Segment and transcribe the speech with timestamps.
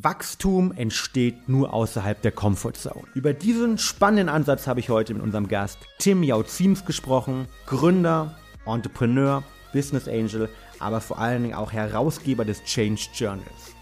[0.00, 3.02] Wachstum entsteht nur außerhalb der Comfortzone.
[3.14, 9.42] Über diesen spannenden Ansatz habe ich heute mit unserem Gast Tim Jauziems gesprochen, Gründer, Entrepreneur,
[9.72, 10.48] Business Angel,
[10.78, 13.74] aber vor allen Dingen auch Herausgeber des Change Journals.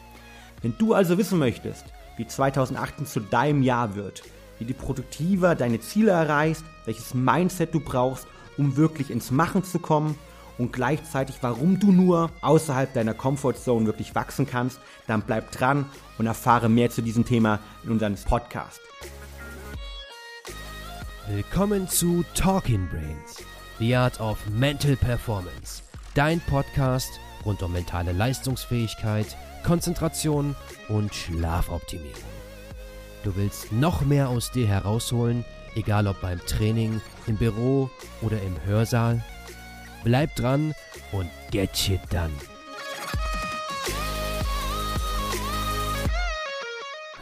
[0.63, 1.85] Wenn du also wissen möchtest,
[2.17, 4.23] wie 2018 zu deinem Jahr wird,
[4.59, 8.27] wie du produktiver deine Ziele erreichst, welches Mindset du brauchst,
[8.57, 10.17] um wirklich ins Machen zu kommen
[10.59, 15.87] und gleichzeitig, warum du nur außerhalb deiner Comfortzone wirklich wachsen kannst, dann bleib dran
[16.19, 18.81] und erfahre mehr zu diesem Thema in unserem Podcast.
[21.29, 23.45] Willkommen zu Talking Brains,
[23.79, 25.83] The Art of Mental Performance,
[26.15, 27.11] dein Podcast
[27.45, 30.55] rund um mentale Leistungsfähigkeit, Konzentration
[30.89, 32.23] und Schlafoptimierung.
[33.25, 35.45] Du willst noch mehr aus dir herausholen,
[35.75, 37.91] egal ob beim Training, im Büro
[38.23, 39.25] oder im Hörsaal?
[40.05, 40.75] Bleib dran
[41.13, 42.31] und get shit done.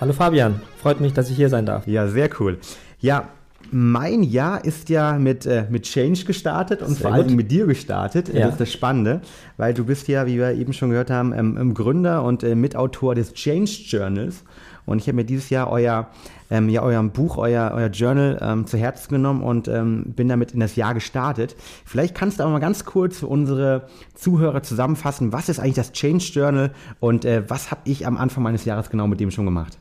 [0.00, 1.86] Hallo Fabian, freut mich, dass ich hier sein darf.
[1.86, 2.58] Ja, sehr cool.
[3.00, 3.28] Ja,
[3.70, 8.28] mein Jahr ist ja mit, äh, mit Change gestartet und vor allem mit dir gestartet.
[8.28, 8.40] Ja.
[8.40, 9.20] Das ist das Spannende,
[9.56, 13.14] weil du bist ja, wie wir eben schon gehört haben, ähm, Gründer und äh, Mitautor
[13.14, 14.44] des Change Journals.
[14.86, 16.08] Und ich habe mir dieses Jahr euer,
[16.50, 20.52] ähm, ja, euer Buch, euer, euer Journal ähm, zu Herzen genommen und ähm, bin damit
[20.52, 21.56] in das Jahr gestartet.
[21.84, 25.92] Vielleicht kannst du aber mal ganz kurz für unsere Zuhörer zusammenfassen, was ist eigentlich das
[25.92, 29.44] Change Journal und äh, was habe ich am Anfang meines Jahres genau mit dem schon
[29.44, 29.78] gemacht?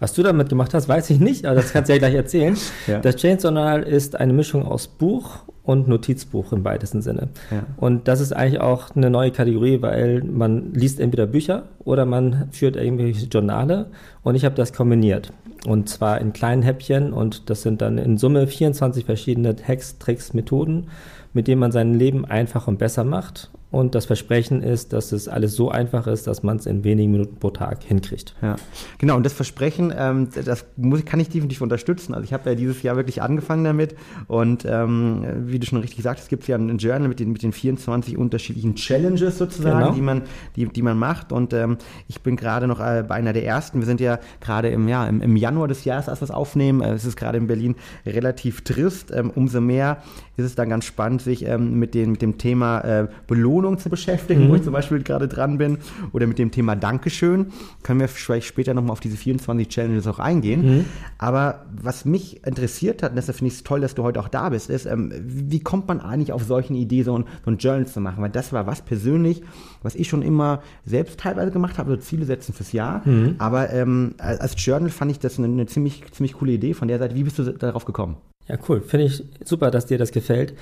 [0.00, 2.56] Was du damit gemacht hast, weiß ich nicht, aber das kannst du ja gleich erzählen.
[2.86, 3.00] ja.
[3.00, 7.28] Das Change Journal ist eine Mischung aus Buch und Notizbuch im weitesten Sinne.
[7.50, 7.64] Ja.
[7.76, 12.48] Und das ist eigentlich auch eine neue Kategorie, weil man liest entweder Bücher oder man
[12.50, 13.86] führt irgendwelche Journale
[14.22, 15.32] und ich habe das kombiniert.
[15.66, 20.34] Und zwar in kleinen Häppchen und das sind dann in Summe 24 verschiedene Hacks, Tricks,
[20.34, 20.88] Methoden,
[21.32, 25.26] mit denen man sein Leben einfach und besser macht und das Versprechen ist, dass es
[25.26, 28.36] alles so einfach ist, dass man es in wenigen Minuten pro Tag hinkriegt.
[28.40, 28.54] Ja,
[28.98, 29.16] genau.
[29.16, 32.14] Und das Versprechen, ähm, das muss, kann ich definitiv unterstützen.
[32.14, 33.96] Also ich habe ja dieses Jahr wirklich angefangen damit.
[34.28, 37.42] Und ähm, wie du schon richtig sagst, es gibt ja ein Journal mit den, mit
[37.42, 39.92] den 24 unterschiedlichen Challenges sozusagen, genau.
[39.92, 40.22] die, man,
[40.54, 41.32] die, die man macht.
[41.32, 43.80] Und ähm, ich bin gerade noch äh, bei einer der ersten.
[43.80, 46.80] Wir sind ja gerade im, ja, im, im Januar des Jahres, als wir es aufnehmen.
[46.80, 47.74] Äh, es ist gerade in Berlin
[48.06, 49.10] relativ trist.
[49.12, 49.98] Ähm, umso mehr
[50.36, 53.78] ist es dann ganz spannend, sich ähm, mit, den, mit dem Thema äh, Belohnung Belohnung
[53.78, 54.50] zu beschäftigen, mhm.
[54.50, 55.78] wo ich zum Beispiel gerade dran bin,
[56.12, 57.46] oder mit dem Thema Dankeschön.
[57.82, 60.62] Können wir vielleicht später nochmal auf diese 24 Challenges auch eingehen.
[60.62, 60.84] Mhm.
[61.16, 64.28] Aber was mich interessiert hat, und deshalb finde ich es toll, dass du heute auch
[64.28, 67.56] da bist, ist, ähm, wie kommt man eigentlich auf solche Ideen, so ein, so ein
[67.56, 68.22] Journal zu machen?
[68.22, 69.42] Weil das war was persönlich,
[69.82, 73.06] was ich schon immer selbst teilweise gemacht habe, so Ziele setzen fürs Jahr.
[73.06, 73.36] Mhm.
[73.38, 76.98] Aber ähm, als Journal fand ich das eine, eine ziemlich, ziemlich coole Idee von der
[76.98, 77.14] Seite.
[77.14, 78.16] Wie bist du darauf gekommen?
[78.46, 78.82] Ja, cool.
[78.82, 80.54] Finde ich super, dass dir das gefällt.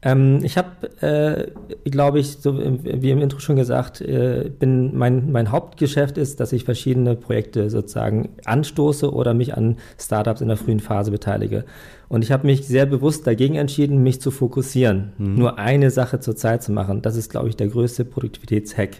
[0.00, 5.32] Ähm, ich habe, äh, glaube ich, so wie im Intro schon gesagt, äh, bin mein,
[5.32, 10.56] mein Hauptgeschäft ist, dass ich verschiedene Projekte sozusagen anstoße oder mich an Startups in der
[10.56, 11.64] frühen Phase beteilige.
[12.08, 15.34] Und ich habe mich sehr bewusst dagegen entschieden, mich zu fokussieren, mhm.
[15.34, 17.02] nur eine Sache zur Zeit zu machen.
[17.02, 18.98] Das ist, glaube ich, der größte Produktivitätshack.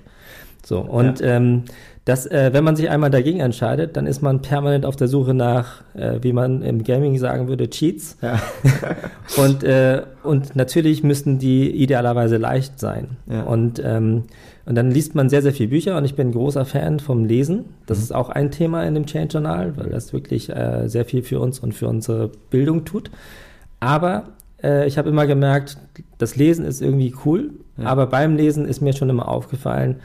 [0.64, 1.36] So, und ja.
[1.36, 1.62] ähm,
[2.08, 5.34] das, äh, wenn man sich einmal dagegen entscheidet, dann ist man permanent auf der Suche
[5.34, 8.16] nach, äh, wie man im Gaming sagen würde, Cheats.
[8.22, 8.40] Ja.
[9.44, 13.18] und, äh, und natürlich müssten die idealerweise leicht sein.
[13.30, 13.42] Ja.
[13.42, 14.22] Und, ähm,
[14.64, 17.26] und dann liest man sehr, sehr viele Bücher und ich bin ein großer Fan vom
[17.26, 17.66] Lesen.
[17.84, 18.04] Das mhm.
[18.04, 21.40] ist auch ein Thema in dem Change Journal, weil das wirklich äh, sehr viel für
[21.40, 23.10] uns und für unsere Bildung tut.
[23.80, 24.30] Aber
[24.62, 25.76] äh, ich habe immer gemerkt,
[26.16, 27.84] das Lesen ist irgendwie cool, ja.
[27.84, 29.96] aber beim Lesen ist mir schon immer aufgefallen,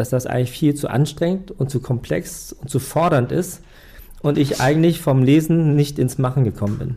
[0.00, 3.62] dass das eigentlich viel zu anstrengend und zu komplex und zu fordernd ist
[4.22, 6.96] und ich eigentlich vom Lesen nicht ins Machen gekommen bin.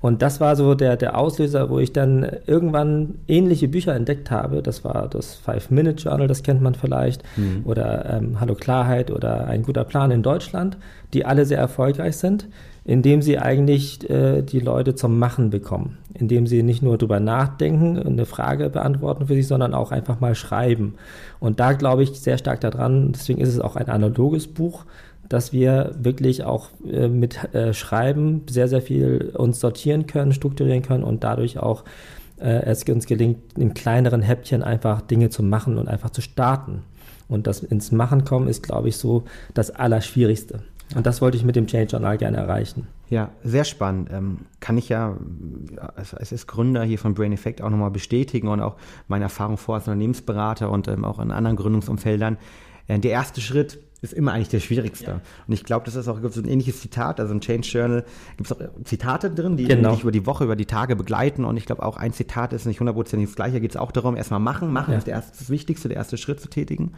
[0.00, 4.62] Und das war so der, der Auslöser, wo ich dann irgendwann ähnliche Bücher entdeckt habe.
[4.62, 7.60] Das war das Five-Minute-Journal, das kennt man vielleicht, mhm.
[7.64, 10.78] oder ähm, Hallo Klarheit oder Ein guter Plan in Deutschland,
[11.12, 12.48] die alle sehr erfolgreich sind
[12.84, 17.98] indem sie eigentlich äh, die Leute zum Machen bekommen, indem sie nicht nur drüber nachdenken
[17.98, 20.94] und eine Frage beantworten für sich, sondern auch einfach mal schreiben.
[21.38, 24.84] Und da glaube ich sehr stark daran, deswegen ist es auch ein analoges Buch,
[25.28, 30.82] dass wir wirklich auch äh, mit äh, Schreiben sehr, sehr viel uns sortieren können, strukturieren
[30.82, 31.84] können und dadurch auch
[32.40, 36.82] äh, es uns gelingt, in kleineren Häppchen einfach Dinge zu machen und einfach zu starten.
[37.28, 39.22] Und das ins Machen kommen ist, glaube ich, so
[39.54, 40.64] das Allerschwierigste.
[40.94, 42.88] Und das wollte ich mit dem Change Journal gerne erreichen.
[43.08, 44.10] Ja, sehr spannend.
[44.12, 45.16] Ähm, kann ich ja
[45.96, 48.76] als, Gründer hier von Brain Effect auch nochmal bestätigen und auch
[49.06, 52.38] meine Erfahrung vor als Unternehmensberater und ähm, auch in anderen Gründungsumfeldern.
[52.88, 55.10] Äh, der erste Schritt ist immer eigentlich der schwierigste.
[55.10, 55.20] Ja.
[55.46, 58.04] Und ich glaube, das ist auch so ein ähnliches Zitat, also im Change Journal
[58.36, 59.92] gibt es auch Zitate drin, die genau.
[59.92, 61.44] dich über die Woche, über die Tage begleiten.
[61.44, 64.16] Und ich glaube auch ein Zitat ist nicht hundertprozentig das gleiche, geht es auch darum,
[64.16, 64.72] erstmal machen.
[64.72, 64.98] Machen ja.
[64.98, 66.92] ist der erste, das Wichtigste, der erste Schritt zu tätigen.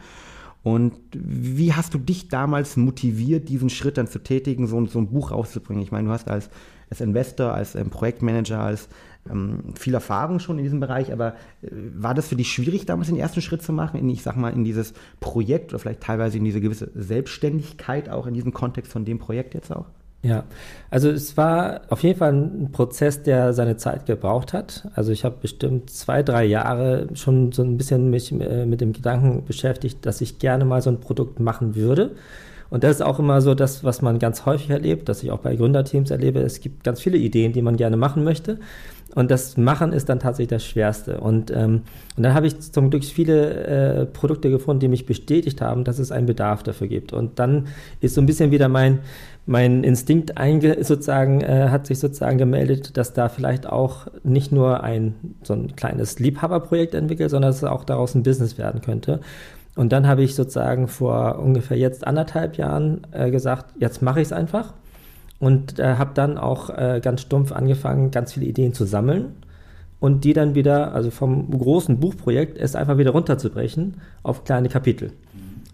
[0.63, 5.09] Und wie hast du dich damals motiviert, diesen Schritt dann zu tätigen, so, so ein
[5.09, 5.83] Buch rauszubringen?
[5.83, 6.49] Ich meine, du hast als,
[6.89, 8.87] als Investor, als ähm, Projektmanager, als
[9.29, 13.09] ähm, viel Erfahrung schon in diesem Bereich, aber äh, war das für dich schwierig, damals
[13.09, 16.37] den ersten Schritt zu machen, in, ich sag mal, in dieses Projekt oder vielleicht teilweise
[16.37, 19.87] in diese gewisse Selbstständigkeit auch in diesem Kontext von dem Projekt jetzt auch?
[20.23, 20.45] Ja,
[20.89, 24.87] also es war auf jeden Fall ein Prozess, der seine Zeit gebraucht hat.
[24.95, 28.93] Also ich habe bestimmt zwei, drei Jahre schon so ein bisschen mich äh, mit dem
[28.93, 32.11] Gedanken beschäftigt, dass ich gerne mal so ein Produkt machen würde.
[32.69, 35.39] Und das ist auch immer so das, was man ganz häufig erlebt, dass ich auch
[35.39, 36.39] bei Gründerteams erlebe.
[36.39, 38.59] Es gibt ganz viele Ideen, die man gerne machen möchte.
[39.15, 41.19] Und das Machen ist dann tatsächlich das Schwerste.
[41.19, 41.83] Und, ähm,
[42.17, 45.99] und dann habe ich zum Glück viele äh, Produkte gefunden, die mich bestätigt haben, dass
[45.99, 47.13] es einen Bedarf dafür gibt.
[47.13, 47.67] Und dann
[48.01, 48.99] ist so ein bisschen wieder mein,
[49.45, 54.83] mein Instinkt einge sozusagen, äh, hat sich sozusagen gemeldet, dass da vielleicht auch nicht nur
[54.83, 59.19] ein so ein kleines Liebhaberprojekt entwickelt, sondern dass es auch daraus ein Business werden könnte.
[59.75, 64.27] Und dann habe ich sozusagen vor ungefähr jetzt anderthalb Jahren äh, gesagt, jetzt mache ich
[64.27, 64.73] es einfach
[65.39, 69.35] und äh, habe dann auch äh, ganz stumpf angefangen, ganz viele Ideen zu sammeln
[69.99, 75.11] und die dann wieder, also vom großen Buchprojekt, es einfach wieder runterzubrechen auf kleine Kapitel.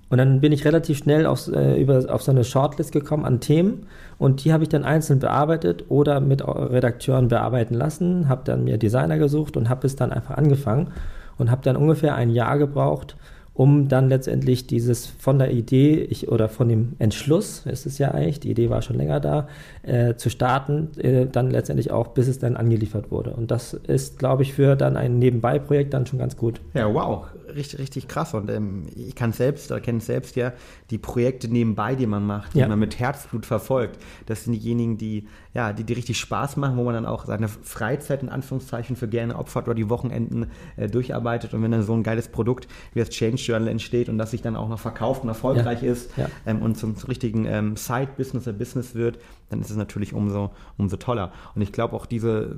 [0.10, 3.40] Und dann bin ich relativ schnell auf, äh, über, auf so eine Shortlist gekommen an
[3.40, 3.86] Themen
[4.18, 8.78] und die habe ich dann einzeln bearbeitet oder mit Redakteuren bearbeiten lassen, habe dann mir
[8.78, 10.92] Designer gesucht und habe es dann einfach angefangen
[11.38, 13.16] und habe dann ungefähr ein Jahr gebraucht,
[13.54, 18.12] um dann letztendlich dieses von der Idee ich, oder von dem Entschluss, ist es ja
[18.12, 19.48] eigentlich, die Idee war schon länger da,
[19.84, 23.32] äh, zu starten, äh, dann letztendlich auch, bis es dann angeliefert wurde.
[23.32, 26.62] Und das ist, glaube ich, für dann ein Nebenbei-Projekt dann schon ganz gut.
[26.74, 28.34] Ja, wow, richtig, richtig krass.
[28.34, 30.54] Und ähm, ich kann selbst oder kenne es selbst ja,
[30.90, 32.68] die Projekte nebenbei, die man macht, die ja.
[32.68, 36.84] man mit Herzblut verfolgt, das sind diejenigen, die, ja, die, die richtig Spaß machen, wo
[36.84, 41.54] man dann auch seine Freizeit in Anführungszeichen für gerne opfert oder die Wochenenden äh, durcharbeitet.
[41.54, 44.42] Und wenn dann so ein geiles Produkt wie das Change Journal entsteht und das sich
[44.42, 45.92] dann auch noch verkauft und erfolgreich ja.
[45.92, 46.12] ist.
[46.46, 49.20] Ähm, und zum, zum richtigen ähm, Side-Business oder Business wird,
[49.50, 51.32] dann ist es natürlich umso, umso toller.
[51.56, 52.56] Und ich glaube auch diese,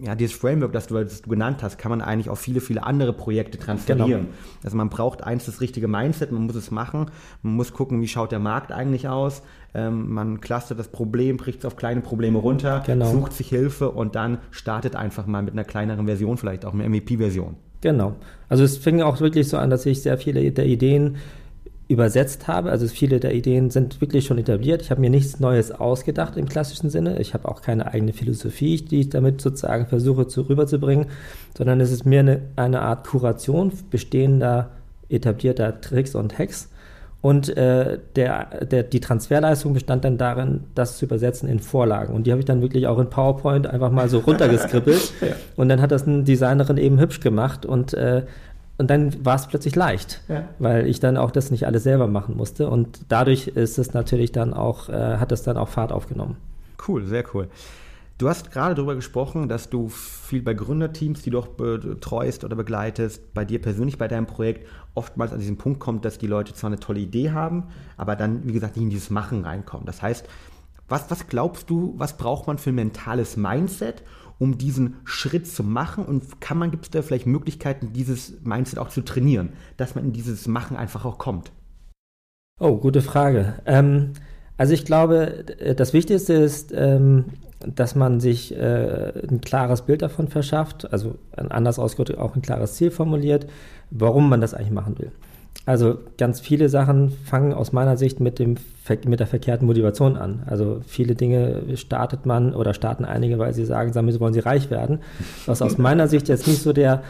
[0.00, 2.84] ja, dieses Framework, das du, das du genannt hast, kann man eigentlich auf viele, viele
[2.84, 4.22] andere Projekte transferieren.
[4.22, 4.34] Genau.
[4.64, 7.06] Also man braucht eins das richtige Mindset, man muss es machen,
[7.42, 9.42] man muss gucken, wie schaut der Markt eigentlich aus,
[9.74, 13.10] ähm, man clustert das Problem, bricht es auf kleine Probleme runter, genau.
[13.10, 16.88] sucht sich Hilfe und dann startet einfach mal mit einer kleineren Version, vielleicht auch eine
[16.88, 17.56] MVP-Version.
[17.80, 18.14] Genau.
[18.48, 21.16] Also es fing auch wirklich so an, dass ich sehr viele der Ideen
[21.92, 22.70] übersetzt habe.
[22.70, 24.82] Also viele der Ideen sind wirklich schon etabliert.
[24.82, 27.20] Ich habe mir nichts Neues ausgedacht im klassischen Sinne.
[27.20, 31.06] Ich habe auch keine eigene Philosophie, die ich damit sozusagen versuche zu rüberzubringen,
[31.56, 34.70] sondern es ist mehr eine, eine Art Kuration bestehender
[35.08, 36.68] etablierter Tricks und Hacks
[37.22, 42.12] und äh, der, der, die Transferleistung bestand dann darin, das zu übersetzen in Vorlagen.
[42.14, 45.12] Und die habe ich dann wirklich auch in PowerPoint einfach mal so runtergeskribbelt.
[45.20, 45.28] ja.
[45.54, 48.22] Und dann hat das eine Designerin eben hübsch gemacht und, äh,
[48.82, 50.48] und dann war es plötzlich leicht, ja.
[50.58, 52.68] weil ich dann auch das nicht alles selber machen musste.
[52.68, 56.36] Und dadurch ist es natürlich dann auch, äh, hat es dann auch Fahrt aufgenommen.
[56.88, 57.46] Cool, sehr cool.
[58.18, 62.56] Du hast gerade darüber gesprochen, dass du viel bei Gründerteams, die du auch betreust oder
[62.56, 66.52] begleitest, bei dir persönlich, bei deinem Projekt oftmals an diesen Punkt kommt, dass die Leute
[66.52, 69.86] zwar eine tolle Idee haben, aber dann, wie gesagt, nicht in dieses Machen reinkommen.
[69.86, 70.28] Das heißt,
[70.88, 74.02] was, was glaubst du, was braucht man für ein mentales Mindset,
[74.42, 76.04] um diesen Schritt zu machen?
[76.04, 80.04] Und kann man, gibt es da vielleicht Möglichkeiten, dieses Mindset auch zu trainieren, dass man
[80.04, 81.52] in dieses Machen einfach auch kommt?
[82.58, 83.54] Oh, gute Frage.
[83.66, 84.14] Ähm,
[84.56, 85.44] also ich glaube,
[85.76, 87.26] das Wichtigste ist, ähm,
[87.60, 92.74] dass man sich äh, ein klares Bild davon verschafft, also anders ausgedrückt auch ein klares
[92.74, 93.46] Ziel formuliert,
[93.90, 95.12] warum man das eigentlich machen will.
[95.64, 98.56] Also ganz viele Sachen fangen aus meiner Sicht mit, dem,
[99.06, 100.42] mit der verkehrten Motivation an.
[100.46, 104.70] Also viele Dinge startet man oder starten einige, weil sie sagen, damit wollen sie reich
[104.70, 104.98] werden.
[105.46, 107.02] Was aus meiner Sicht jetzt nicht so der,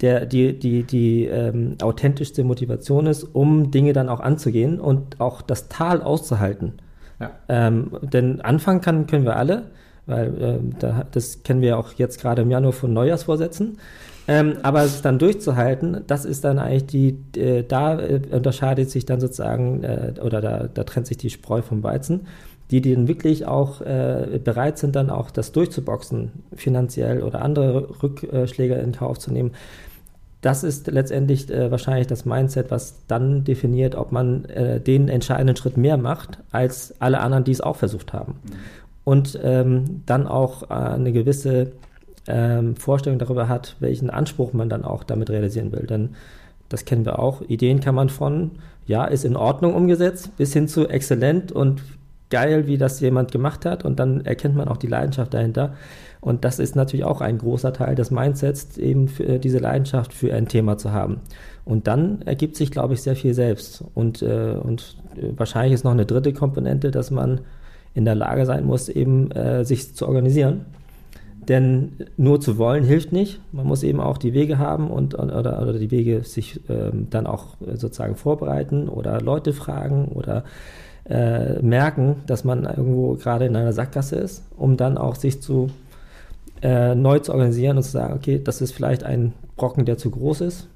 [0.00, 5.40] der, die, die, die ähm, authentischste Motivation ist, um Dinge dann auch anzugehen und auch
[5.40, 6.74] das Tal auszuhalten.
[7.20, 7.30] Ja.
[7.48, 9.66] Ähm, denn anfangen kann, können wir alle
[10.10, 13.78] weil äh, da, das kennen wir auch jetzt gerade im Januar von Neujahrsvorsätzen.
[14.28, 19.06] Ähm, aber es dann durchzuhalten, das ist dann eigentlich die, äh, da äh, unterscheidet sich
[19.06, 22.26] dann sozusagen, äh, oder da, da, trennt sich die Spreu vom Weizen,
[22.70, 28.02] die, die dann wirklich auch äh, bereit sind, dann auch das durchzuboxen, finanziell oder andere
[28.02, 29.52] Rückschläge in Kauf zu nehmen.
[30.42, 34.46] Das ist letztendlich äh, wahrscheinlich das Mindset, was dann definiert, ob man
[34.86, 38.34] den entscheidenden Schritt mehr macht, als alle anderen, die es auch versucht haben.
[38.44, 41.72] Mhm und ähm, dann auch äh, eine gewisse
[42.26, 45.86] ähm, Vorstellung darüber hat, welchen Anspruch man dann auch damit realisieren will.
[45.86, 46.10] Denn
[46.68, 47.42] das kennen wir auch.
[47.42, 48.52] Ideen kann man von,
[48.86, 51.82] ja, ist in Ordnung umgesetzt, bis hin zu exzellent und
[52.30, 55.74] geil, wie das jemand gemacht hat und dann erkennt man auch die Leidenschaft dahinter.
[56.20, 60.12] Und das ist natürlich auch ein großer Teil des Mindsets, eben für äh, diese Leidenschaft
[60.12, 61.20] für ein Thema zu haben.
[61.64, 63.82] Und dann ergibt sich, glaube ich, sehr viel selbst.
[63.94, 67.40] Und, äh, und äh, wahrscheinlich ist noch eine dritte Komponente, dass man
[67.94, 70.66] in der Lage sein muss, eben äh, sich zu organisieren.
[71.50, 73.40] Denn nur zu wollen hilft nicht.
[73.50, 77.26] Man muss eben auch die Wege haben und oder, oder die Wege sich ähm, dann
[77.26, 80.44] auch sozusagen vorbereiten oder Leute fragen oder
[81.08, 85.70] äh, merken, dass man irgendwo gerade in einer Sackgasse ist, um dann auch sich zu
[86.62, 90.12] äh, neu zu organisieren und zu sagen, okay, das ist vielleicht ein Brocken, der zu
[90.12, 90.68] groß ist.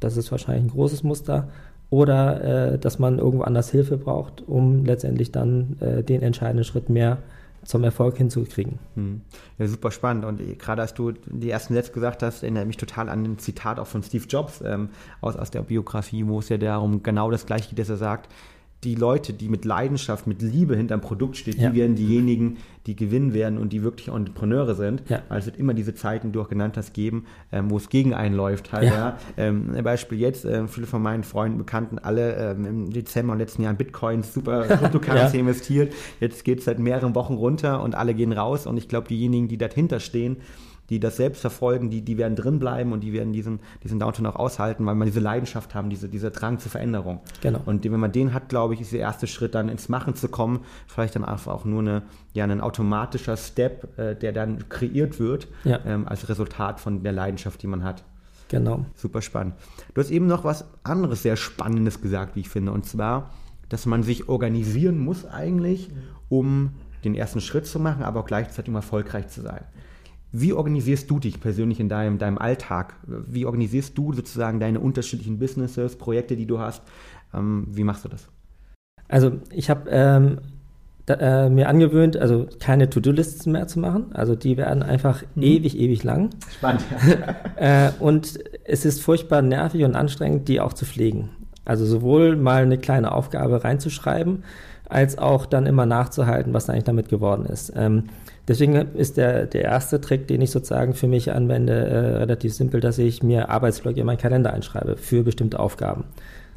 [0.00, 1.48] Das ist wahrscheinlich ein großes Muster.
[1.90, 6.88] Oder äh, dass man irgendwo anders Hilfe braucht, um letztendlich dann äh, den entscheidenden Schritt
[6.88, 7.18] mehr
[7.64, 8.78] zum Erfolg hinzukriegen.
[8.94, 9.22] Hm.
[9.58, 10.24] Ja, super spannend.
[10.24, 13.78] Und gerade als du die ersten Sätze gesagt hast, erinnere mich total an ein Zitat
[13.78, 14.90] auch von Steve Jobs ähm,
[15.20, 18.28] aus, aus der Biografie, wo es ja darum genau das Gleiche geht, dass er sagt,
[18.84, 21.70] die Leute, die mit Leidenschaft, mit Liebe hinterm Produkt stehen, ja.
[21.70, 25.02] die werden diejenigen, die gewinnen werden und die wirklich Entrepreneure sind.
[25.08, 25.22] Ja.
[25.28, 27.88] Also es wird immer diese Zeiten, die du auch genannt hast, geben, ähm, wo es
[27.88, 28.72] gegen einen läuft.
[28.72, 29.18] Halt, ja.
[29.36, 33.72] Ähm, Beispiel jetzt, äh, viele von meinen Freunden, Bekannten, alle ähm, im Dezember letzten Jahr
[33.72, 35.40] in Bitcoins, super Kryptocurrency ja.
[35.40, 35.92] investiert.
[36.20, 38.66] Jetzt geht es seit mehreren Wochen runter und alle gehen raus.
[38.66, 40.36] Und ich glaube, diejenigen, die dahinter stehen,
[40.90, 44.26] die das selbst verfolgen, die, die werden drin bleiben und die werden diesen, diesen Downturn
[44.26, 47.20] auch aushalten, weil man diese Leidenschaft haben, diese, dieser Drang zur Veränderung.
[47.40, 47.60] Genau.
[47.64, 50.28] Und wenn man den hat, glaube ich, ist der erste Schritt dann ins Machen zu
[50.28, 52.02] kommen, vielleicht dann einfach auch nur eine,
[52.34, 55.80] ja, ein automatischer Step, äh, der dann kreiert wird ja.
[55.86, 58.04] ähm, als Resultat von der Leidenschaft, die man hat.
[58.48, 58.84] Genau.
[58.94, 59.54] Super spannend.
[59.94, 63.30] Du hast eben noch was anderes sehr Spannendes gesagt, wie ich finde, und zwar,
[63.68, 65.90] dass man sich organisieren muss eigentlich,
[66.28, 66.72] um
[67.04, 69.64] den ersten Schritt zu machen, aber auch gleichzeitig um erfolgreich zu sein.
[70.36, 72.96] Wie organisierst du dich persönlich in deinem, deinem Alltag?
[73.06, 76.82] Wie organisierst du sozusagen deine unterschiedlichen Businesses, Projekte, die du hast?
[77.32, 78.28] Ähm, wie machst du das?
[79.06, 80.38] Also ich habe ähm,
[81.06, 84.06] äh, mir angewöhnt, also keine To-Do-Lists mehr zu machen.
[84.12, 85.42] Also die werden einfach mhm.
[85.44, 86.30] ewig, ewig lang.
[86.52, 86.82] Spannend.
[87.56, 91.30] äh, und es ist furchtbar nervig und anstrengend, die auch zu pflegen.
[91.64, 94.42] Also sowohl mal eine kleine Aufgabe reinzuschreiben,
[94.88, 97.72] als auch dann immer nachzuhalten, was eigentlich damit geworden ist.
[97.76, 98.06] Ähm,
[98.46, 102.80] Deswegen ist der, der erste Trick, den ich sozusagen für mich anwende, äh, relativ simpel,
[102.80, 106.04] dass ich mir Arbeitsblöcke in meinen Kalender einschreibe für bestimmte Aufgaben.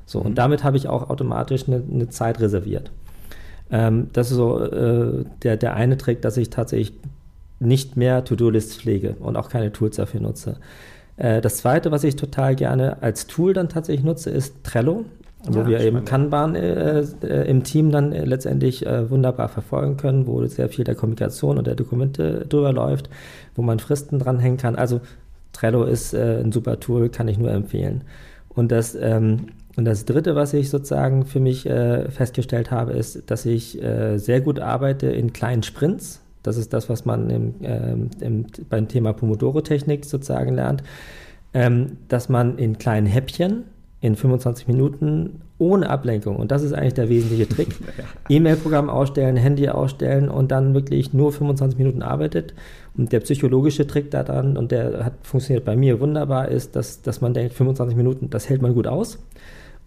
[0.06, 0.36] So, und mhm.
[0.36, 2.91] damit habe ich auch automatisch eine, eine Zeit reserviert.
[3.72, 6.94] Ähm, das ist so äh, der, der eine Trick, dass ich tatsächlich
[7.60, 10.58] nicht mehr To-Do-Lists pflege und auch keine Tools dafür nutze.
[11.15, 15.06] Äh, das zweite, was ich total gerne als Tool dann tatsächlich nutze, ist Trello
[15.53, 19.97] wo ja, wir eben Kanban äh, äh, im Team dann äh, letztendlich äh, wunderbar verfolgen
[19.97, 23.09] können, wo sehr viel der Kommunikation und der Dokumente drüber läuft,
[23.55, 24.75] wo man Fristen dranhängen kann.
[24.75, 25.01] Also
[25.53, 28.03] Trello ist äh, ein super Tool, kann ich nur empfehlen.
[28.49, 33.29] Und das, ähm, und das Dritte, was ich sozusagen für mich äh, festgestellt habe, ist,
[33.29, 33.79] dass ich
[34.15, 36.21] sehr gut arbeite in kleinen Sprints.
[36.41, 40.81] Das ist das, was man im, ähm, im, beim Thema Pomodoro-Technik sozusagen lernt,
[41.53, 43.65] ähm, dass man in kleinen Häppchen
[43.99, 46.35] in 25 Minuten ohne Ablenkung.
[46.35, 47.69] Und das ist eigentlich der wesentliche Trick.
[48.29, 52.53] E-Mail-Programm ausstellen, Handy ausstellen und dann wirklich nur 25 Minuten arbeitet.
[52.95, 57.01] Und der psychologische Trick da dann, und der hat funktioniert bei mir wunderbar, ist, dass,
[57.01, 59.19] dass man denkt, 25 Minuten, das hält man gut aus.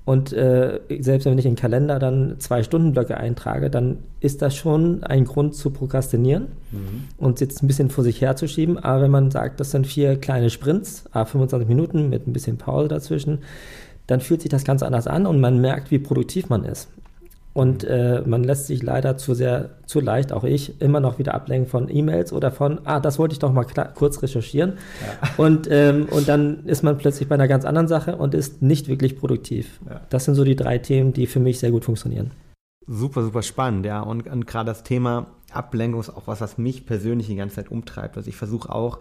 [0.04, 4.56] Und äh, selbst wenn ich in den Kalender dann zwei Stundenblöcke eintrage, dann ist das
[4.56, 7.04] schon ein Grund zu prokrastinieren mhm.
[7.18, 8.78] und jetzt ein bisschen vor sich herzuschieben.
[8.78, 12.88] Aber wenn man sagt, das sind vier kleine Sprints, 25 Minuten mit ein bisschen Pause
[12.88, 13.40] dazwischen,
[14.10, 16.88] dann fühlt sich das ganz anders an und man merkt, wie produktiv man ist.
[17.52, 21.34] Und äh, man lässt sich leider zu sehr, zu leicht, auch ich, immer noch wieder
[21.34, 23.64] ablenken von E-Mails oder von, ah, das wollte ich doch mal
[23.94, 24.74] kurz recherchieren.
[24.74, 25.44] Ja.
[25.44, 28.86] Und, ähm, und dann ist man plötzlich bei einer ganz anderen Sache und ist nicht
[28.86, 29.80] wirklich produktiv.
[29.88, 30.00] Ja.
[30.10, 32.30] Das sind so die drei Themen, die für mich sehr gut funktionieren.
[32.86, 34.00] Super, super spannend, ja.
[34.00, 37.70] Und, und gerade das Thema Ablenkung ist auch was, was mich persönlich die ganze Zeit
[37.70, 38.16] umtreibt.
[38.16, 39.00] Also ich versuche auch,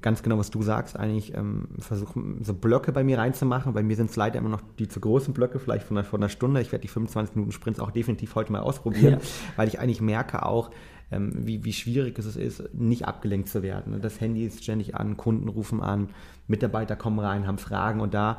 [0.00, 3.72] ganz genau, was du sagst, eigentlich ähm, versuchen, so Blöcke bei mir reinzumachen.
[3.72, 6.20] Bei mir sind es leider immer noch die zu großen Blöcke, vielleicht von einer, von
[6.20, 6.60] einer Stunde.
[6.60, 9.28] Ich werde die 25 Minuten Sprints auch definitiv heute mal ausprobieren, ja.
[9.56, 10.70] weil ich eigentlich merke auch,
[11.10, 14.00] ähm, wie, wie schwierig es ist, nicht abgelenkt zu werden.
[14.00, 16.10] Das Handy ist ständig an, Kunden rufen an,
[16.46, 18.38] Mitarbeiter kommen rein, haben Fragen und da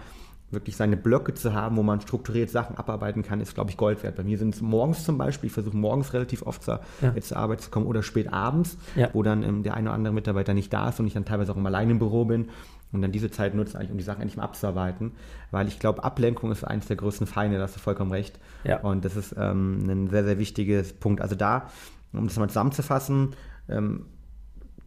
[0.51, 4.01] wirklich seine Blöcke zu haben, wo man strukturiert Sachen abarbeiten kann, ist, glaube ich, Gold
[4.03, 4.15] wert.
[4.15, 7.11] Bei mir sind es morgens zum Beispiel, ich versuche morgens relativ oft zur, ja.
[7.15, 9.09] jetzt zur Arbeit zu kommen oder spät abends, ja.
[9.13, 11.51] wo dann ähm, der eine oder andere Mitarbeiter nicht da ist und ich dann teilweise
[11.51, 12.49] auch immer allein im Büro bin
[12.91, 15.11] und dann diese Zeit nutze eigentlich, um die Sachen endlich mal abzuarbeiten,
[15.51, 18.39] weil ich glaube, Ablenkung ist eines der größten Feinde, da hast du vollkommen recht.
[18.63, 18.79] Ja.
[18.79, 21.21] Und das ist ähm, ein sehr, sehr wichtiges Punkt.
[21.21, 21.69] Also da,
[22.13, 23.35] um das mal zusammenzufassen,
[23.69, 24.05] ähm,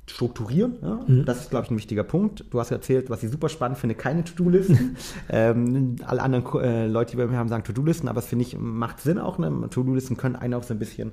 [0.06, 0.76] strukturieren.
[0.82, 1.00] Ja?
[1.06, 1.24] Mhm.
[1.24, 2.44] Das ist, glaube ich, ein wichtiger Punkt.
[2.50, 4.96] Du hast erzählt, was ich super spannend finde, keine To-Do-Listen.
[5.28, 8.58] ähm, alle anderen äh, Leute, die bei mir haben, sagen To-Do-Listen, aber das finde ich,
[8.58, 9.38] macht Sinn auch.
[9.38, 9.68] Ne?
[9.70, 11.12] To-Do-Listen können einen auch so ein bisschen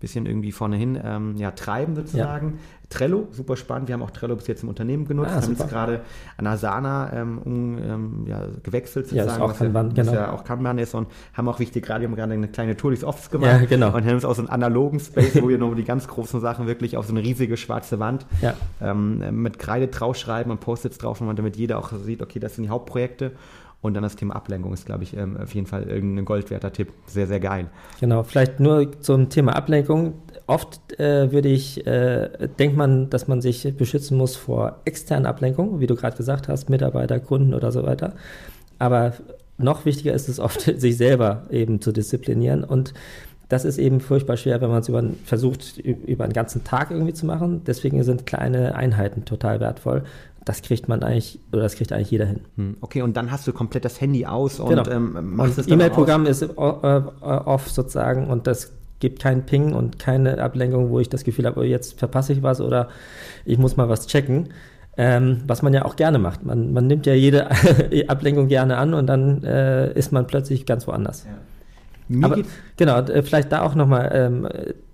[0.00, 2.58] bisschen irgendwie vorne hin ähm, ja, treiben sozusagen.
[2.90, 3.88] Trello, super spannend.
[3.88, 5.30] Wir haben auch Trello bis jetzt im Unternehmen genutzt.
[5.32, 6.00] Ah, haben jetzt gerade
[6.36, 9.28] an Asana ähm, um, ähm, ja, gewechselt sozusagen.
[9.28, 10.12] Ja, ist auch Kanban, ja, genau.
[10.12, 12.90] ja auch Kanban ist und haben auch wichtig, gerade wir haben gerade eine kleine Tour
[12.90, 13.60] durchs Office gemacht.
[13.60, 13.94] Ja, genau.
[13.94, 16.66] Und haben uns aus so einem analogen Space, wo wir nur die ganz großen Sachen
[16.66, 18.54] wirklich auf so eine riesige schwarze Wand ja.
[18.82, 22.64] ähm, mit Kreide draufschreiben und Post-its drauf, und damit jeder auch sieht, okay, das sind
[22.64, 23.32] die Hauptprojekte.
[23.82, 26.92] Und dann das Thema Ablenkung ist, glaube ich, ähm, auf jeden Fall irgendein goldwerter Tipp.
[27.06, 27.70] Sehr, sehr geil.
[27.98, 30.14] Genau, vielleicht nur zum Thema Ablenkung.
[30.46, 35.80] Oft äh, würde ich, äh, denkt man, dass man sich beschützen muss vor externen Ablenkungen,
[35.80, 38.14] wie du gerade gesagt hast, Mitarbeiter, Kunden oder so weiter.
[38.78, 39.12] Aber
[39.58, 42.64] noch wichtiger ist es oft, sich selber eben zu disziplinieren.
[42.64, 42.94] Und
[43.48, 44.90] das ist eben furchtbar schwer, wenn man es
[45.24, 47.62] versucht, über einen ganzen Tag irgendwie zu machen.
[47.66, 50.04] Deswegen sind kleine Einheiten total wertvoll
[50.44, 52.40] das kriegt man eigentlich, oder das kriegt eigentlich jeder hin.
[52.56, 54.88] Hm, okay, und dann hast du komplett das Handy aus und genau.
[54.90, 59.98] ähm, machst und es E-Mail-Programm ist äh, off sozusagen und das gibt keinen Ping und
[59.98, 62.88] keine Ablenkung, wo ich das Gefühl habe, oh, jetzt verpasse ich was oder
[63.44, 64.50] ich muss mal was checken.
[64.96, 66.44] Ähm, was man ja auch gerne macht.
[66.44, 67.48] Man, man nimmt ja jede
[68.08, 71.24] Ablenkung gerne an und dann äh, ist man plötzlich ganz woanders.
[71.24, 71.38] Ja.
[72.22, 72.42] Aber
[72.76, 74.48] genau, äh, vielleicht da auch nochmal, ähm,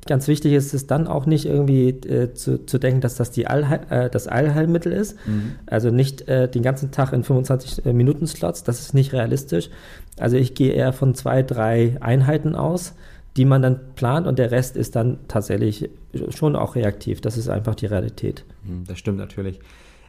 [0.07, 3.47] ganz wichtig ist es dann auch nicht irgendwie äh, zu, zu denken, dass das die
[3.47, 5.17] Allheil, äh, das Allheilmittel ist.
[5.27, 5.53] Mhm.
[5.67, 9.71] Also nicht äh, den ganzen Tag in 25 äh, Minuten Slots, das ist nicht realistisch.
[10.19, 12.95] Also ich gehe eher von zwei, drei Einheiten aus,
[13.37, 15.91] die man dann plant und der Rest ist dann tatsächlich
[16.31, 17.21] schon auch reaktiv.
[17.21, 18.45] Das ist einfach die Realität.
[18.65, 19.61] Mhm, das stimmt natürlich.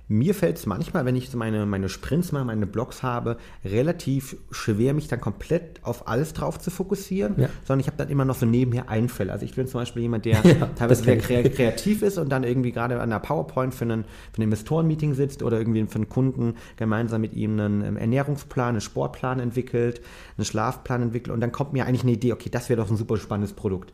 [0.09, 4.37] Mir fällt es manchmal, wenn ich so meine, meine Sprints mal, meine Blogs habe, relativ
[4.51, 7.49] schwer, mich dann komplett auf alles drauf zu fokussieren, ja.
[7.65, 9.33] sondern ich habe dann immer noch so nebenher Einfälle.
[9.33, 12.71] Also ich bin zum Beispiel jemand, der ja, teilweise sehr kreativ ist und dann irgendwie
[12.71, 16.55] gerade an der PowerPoint für, einen, für ein Investorenmeeting sitzt oder irgendwie für einen Kunden
[16.77, 20.01] gemeinsam mit ihm einen Ernährungsplan, einen Sportplan entwickelt,
[20.37, 22.97] einen Schlafplan entwickelt und dann kommt mir eigentlich eine Idee, okay, das wäre doch ein
[22.97, 23.91] super spannendes Produkt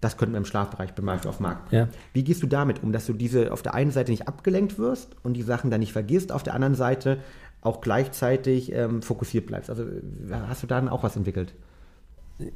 [0.00, 1.72] das könnten wir im Schlafbereich beim Beispiel auf dem Markt.
[1.72, 1.88] Ja.
[2.12, 5.16] Wie gehst du damit um, dass du diese auf der einen Seite nicht abgelenkt wirst
[5.22, 7.18] und die Sachen dann nicht vergisst, auf der anderen Seite
[7.62, 9.70] auch gleichzeitig ähm, fokussiert bleibst?
[9.70, 9.84] Also
[10.48, 11.54] hast du da auch was entwickelt?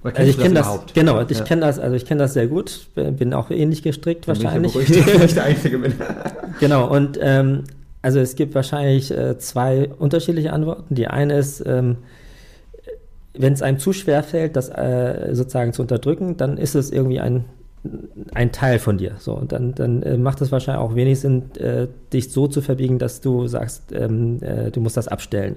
[0.02, 1.44] Also ich kenne das, das genau, ich ja.
[1.44, 4.74] kenne das, also ich kenne das sehr gut, bin auch ähnlich gestrickt dann wahrscheinlich.
[4.74, 5.94] Bin ich ja beruhigt, ich der Einzige bin.
[6.60, 7.64] genau, und ähm,
[8.02, 10.94] also es gibt wahrscheinlich äh, zwei unterschiedliche Antworten.
[10.94, 11.96] Die eine ist, ähm,
[13.40, 17.20] wenn es einem zu schwer fällt, das äh, sozusagen zu unterdrücken, dann ist es irgendwie
[17.20, 17.44] ein,
[18.34, 19.12] ein Teil von dir.
[19.18, 22.60] So, und dann, dann äh, macht es wahrscheinlich auch wenig Sinn, äh, dich so zu
[22.60, 25.56] verbiegen, dass du sagst, ähm, äh, du musst das abstellen.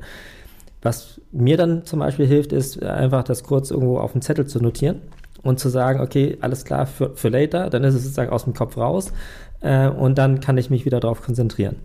[0.82, 4.60] Was mir dann zum Beispiel hilft, ist einfach das kurz irgendwo auf dem Zettel zu
[4.60, 5.02] notieren
[5.41, 8.54] und zu sagen, okay, alles klar für, für later, dann ist es sozusagen aus dem
[8.54, 9.12] Kopf raus
[9.62, 11.78] äh, und dann kann ich mich wieder darauf konzentrieren.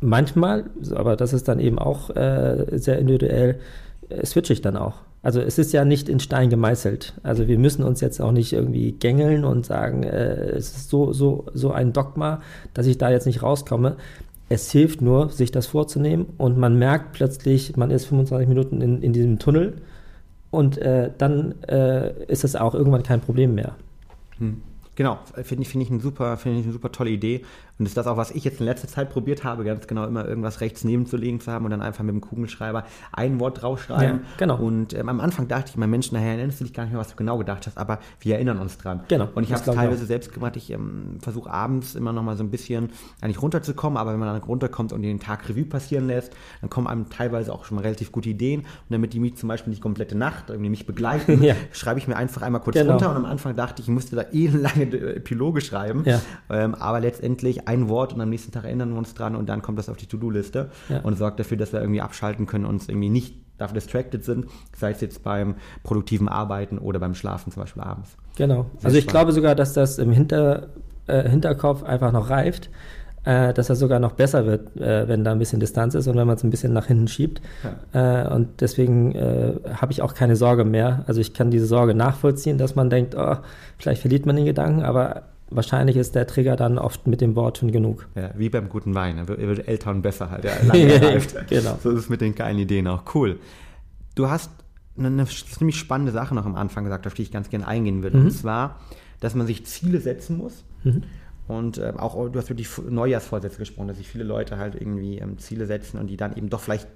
[0.00, 3.60] Manchmal, aber das ist dann eben auch äh, sehr individuell,
[4.24, 4.94] switche ich dann auch.
[5.22, 7.14] Also es ist ja nicht in Stein gemeißelt.
[7.22, 11.12] Also wir müssen uns jetzt auch nicht irgendwie gängeln und sagen, äh, es ist so,
[11.12, 12.40] so, so ein Dogma,
[12.74, 13.96] dass ich da jetzt nicht rauskomme.
[14.48, 19.00] Es hilft nur, sich das vorzunehmen und man merkt plötzlich, man ist 25 Minuten in,
[19.00, 19.76] in diesem Tunnel
[20.50, 23.76] und äh, dann äh, ist es auch irgendwann kein Problem mehr.
[24.38, 24.60] Hm.
[24.94, 27.42] Genau, finde ich, find ich, find ich eine super tolle Idee.
[27.82, 30.24] Und ist das auch, was ich jetzt in letzter Zeit probiert habe, ganz genau immer
[30.24, 33.60] irgendwas rechts neben zu legen zu haben und dann einfach mit dem Kugelschreiber ein Wort
[33.60, 34.20] draufschreiben.
[34.20, 34.56] Ja, genau.
[34.56, 37.00] Und ähm, am Anfang dachte ich, mein Mensch, nachher erinnerst du dich gar nicht mehr,
[37.00, 39.00] was du genau gedacht hast, aber wir erinnern uns dran.
[39.08, 39.28] Genau.
[39.34, 40.56] Und ich habe es teilweise selbst gemacht.
[40.56, 42.90] Ich ähm, versuche abends immer noch mal so ein bisschen
[43.20, 46.86] eigentlich runterzukommen, aber wenn man dann runterkommt und den Tag Revue passieren lässt, dann kommen
[46.86, 48.60] einem teilweise auch schon mal relativ gute Ideen.
[48.60, 51.56] Und damit die mich zum Beispiel nicht komplette Nacht irgendwie mich begleiten, ja.
[51.72, 52.92] schreibe ich mir einfach einmal kurz genau.
[52.92, 53.10] runter.
[53.10, 56.04] Und am Anfang dachte ich, ich musste da elendlange Epiloge schreiben.
[56.06, 56.20] Ja.
[56.48, 59.62] Ähm, aber letztendlich ein Wort und am nächsten Tag erinnern wir uns dran und dann
[59.62, 61.00] kommt das auf die To-Do-Liste ja.
[61.00, 64.46] und sorgt dafür, dass wir irgendwie abschalten können und uns irgendwie nicht dafür distracted sind,
[64.76, 68.16] sei es jetzt beim produktiven Arbeiten oder beim Schlafen zum Beispiel abends.
[68.36, 68.66] Genau.
[68.78, 69.10] Sehr also ich spannend.
[69.10, 70.68] glaube sogar, dass das im Hinter,
[71.06, 72.70] äh, Hinterkopf einfach noch reift.
[73.24, 76.16] Äh, dass er sogar noch besser wird, äh, wenn da ein bisschen Distanz ist und
[76.16, 77.40] wenn man es ein bisschen nach hinten schiebt.
[77.94, 78.24] Ja.
[78.24, 81.04] Äh, und deswegen äh, habe ich auch keine Sorge mehr.
[81.06, 83.36] Also ich kann diese Sorge nachvollziehen, dass man denkt, oh,
[83.78, 85.22] vielleicht verliert man den Gedanken, aber
[85.54, 88.08] wahrscheinlich ist der Trigger dann oft mit dem Wort schon genug.
[88.14, 89.18] Ja, wie beim guten Wein.
[89.18, 90.44] Er wird älter und besser halt.
[90.44, 91.78] Ja, lange genau.
[91.82, 93.02] So ist es mit den geilen Ideen auch.
[93.14, 93.38] Cool.
[94.14, 94.50] Du hast
[94.96, 98.02] eine, eine, ziemlich spannende Sache noch am Anfang gesagt, auf die ich ganz gerne eingehen
[98.02, 98.18] würde.
[98.18, 98.26] Mhm.
[98.26, 98.80] Und zwar,
[99.20, 100.64] dass man sich Ziele setzen muss.
[100.84, 101.04] Mhm.
[101.48, 105.18] Und äh, auch, du hast über die Neujahrsvorsätze gesprochen, dass sich viele Leute halt irgendwie
[105.18, 106.88] ähm, Ziele setzen und die dann eben doch vielleicht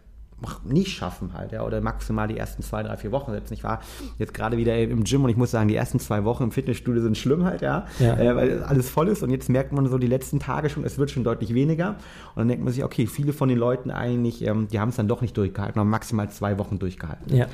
[0.64, 3.54] nicht schaffen halt, ja, oder maximal die ersten zwei, drei, vier Wochen setzen.
[3.54, 3.80] Ich war
[4.18, 7.02] jetzt gerade wieder im Gym und ich muss sagen, die ersten zwei Wochen im Fitnessstudio
[7.02, 8.16] sind schlimm halt, ja, ja.
[8.16, 10.98] Äh, weil alles voll ist und jetzt merkt man so die letzten Tage schon, es
[10.98, 11.90] wird schon deutlich weniger
[12.34, 14.96] und dann denkt man sich, okay, viele von den Leuten eigentlich, ähm, die haben es
[14.96, 17.34] dann doch nicht durchgehalten, haben maximal zwei Wochen durchgehalten.
[17.34, 17.46] Ja.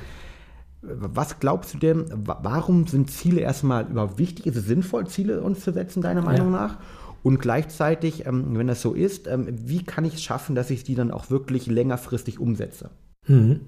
[0.82, 4.46] Was glaubst du denn, warum sind Ziele erstmal überhaupt wichtig?
[4.46, 6.60] Ist es sinnvoll, Ziele uns zu setzen, deiner Meinung ja.
[6.60, 6.78] nach?
[7.22, 10.84] Und gleichzeitig, ähm, wenn das so ist, ähm, wie kann ich es schaffen, dass ich
[10.84, 12.90] die dann auch wirklich längerfristig umsetze?
[13.26, 13.60] Mhm.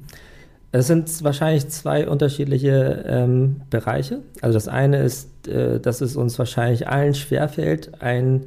[0.72, 4.22] Es sind wahrscheinlich zwei unterschiedliche ähm, Bereiche.
[4.40, 8.46] Also das eine ist, äh, dass es uns wahrscheinlich allen schwerfällt, ein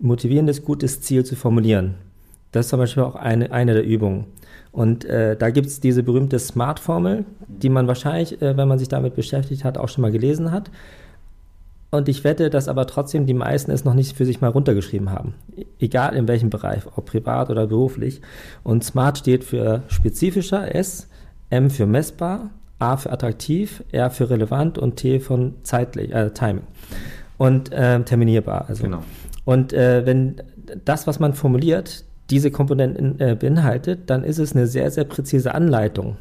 [0.00, 1.96] motivierendes, gutes Ziel zu formulieren.
[2.52, 4.26] Das ist zum Beispiel auch eine, eine der Übungen.
[4.70, 8.88] Und äh, da gibt es diese berühmte Smart-Formel, die man wahrscheinlich, äh, wenn man sich
[8.88, 10.70] damit beschäftigt hat, auch schon mal gelesen hat.
[11.90, 15.10] Und ich wette, dass aber trotzdem die meisten es noch nicht für sich mal runtergeschrieben
[15.10, 15.34] haben.
[15.78, 18.20] Egal in welchem Bereich, ob privat oder beruflich.
[18.62, 21.08] Und SMART steht für spezifischer S,
[21.48, 26.64] M für messbar, A für attraktiv, R für relevant und T von zeitlich, äh, Timing.
[27.38, 28.66] Und äh, terminierbar.
[28.68, 28.84] Also.
[28.84, 29.02] Genau.
[29.44, 30.42] Und äh, wenn
[30.84, 35.54] das, was man formuliert, diese Komponenten äh, beinhaltet, dann ist es eine sehr, sehr präzise
[35.54, 36.18] Anleitung.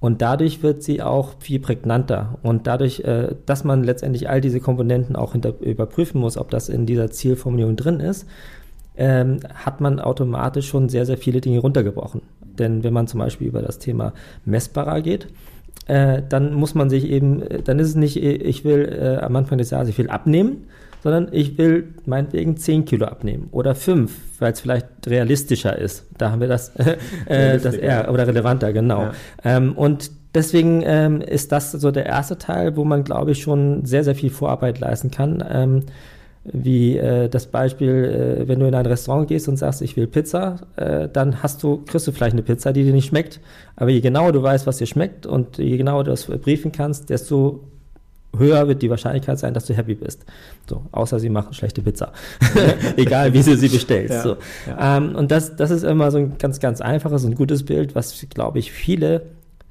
[0.00, 2.38] Und dadurch wird sie auch viel prägnanter.
[2.42, 6.68] Und dadurch, äh, dass man letztendlich all diese Komponenten auch hinter, überprüfen muss, ob das
[6.68, 8.26] in dieser Zielformulierung drin ist,
[8.96, 12.22] ähm, hat man automatisch schon sehr, sehr viele Dinge runtergebrochen.
[12.40, 14.12] Denn wenn man zum Beispiel über das Thema
[14.44, 15.28] messbarer geht,
[15.86, 19.34] äh, dann muss man sich eben, äh, dann ist es nicht, ich will äh, am
[19.36, 20.66] Anfang des Jahres, ich will abnehmen,
[21.02, 26.06] sondern ich will meinetwegen 10 Kilo abnehmen oder 5, weil es vielleicht realistischer ist.
[26.16, 26.72] Da haben wir das,
[27.26, 29.02] äh, das eher, oder relevanter, genau.
[29.02, 29.12] Ja.
[29.44, 33.84] Ähm, und deswegen ähm, ist das so der erste Teil, wo man, glaube ich, schon
[33.84, 35.44] sehr, sehr viel Vorarbeit leisten kann.
[35.48, 35.82] Ähm,
[36.44, 40.06] wie äh, das Beispiel, äh, wenn du in ein Restaurant gehst und sagst, ich will
[40.06, 43.40] Pizza, äh, dann hast du, kriegst du vielleicht eine Pizza, die dir nicht schmeckt.
[43.76, 47.10] Aber je genauer du weißt, was dir schmeckt und je genauer du das briefen kannst,
[47.10, 47.64] desto
[48.36, 50.24] höher wird die Wahrscheinlichkeit sein, dass du happy bist.
[50.68, 52.12] So, außer sie machen schlechte Pizza.
[52.96, 54.14] Egal, wie du sie bestellst.
[54.14, 54.36] Ja, so.
[54.66, 54.96] Ja.
[54.96, 58.26] Ähm, und das, das ist immer so ein ganz, ganz einfaches und gutes Bild, was,
[58.30, 59.22] glaube ich, viele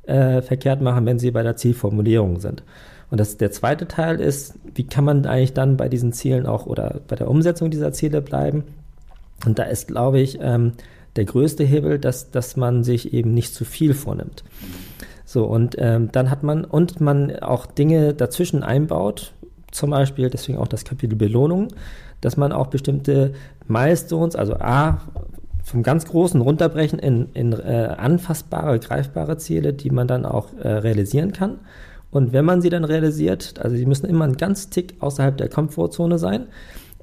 [0.04, 2.64] äh, verkehrt machen, wenn sie bei der Zielformulierung sind.
[3.10, 6.66] Und das, der zweite Teil ist, wie kann man eigentlich dann bei diesen Zielen auch
[6.66, 8.64] oder bei der Umsetzung dieser Ziele bleiben?
[9.46, 10.74] Und da ist, glaube ich, ähm,
[11.16, 14.44] der größte Hebel, dass, dass man sich eben nicht zu viel vornimmt.
[15.38, 19.34] So, und ähm, dann hat man, und man auch Dinge dazwischen einbaut,
[19.70, 21.68] zum Beispiel, deswegen auch das Kapitel Belohnung,
[22.22, 23.34] dass man auch bestimmte
[23.68, 25.00] Milestones, also A,
[25.64, 30.70] vom ganz Großen runterbrechen in, in äh, anfassbare, greifbare Ziele, die man dann auch äh,
[30.70, 31.60] realisieren kann.
[32.10, 35.50] Und wenn man sie dann realisiert, also sie müssen immer ein ganz Tick außerhalb der
[35.50, 36.48] Komfortzone sein,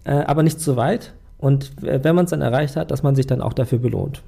[0.03, 1.13] äh, aber nicht zu weit,
[1.45, 4.23] und wenn man es dann erreicht hat, dass man sich dann auch dafür belohnt.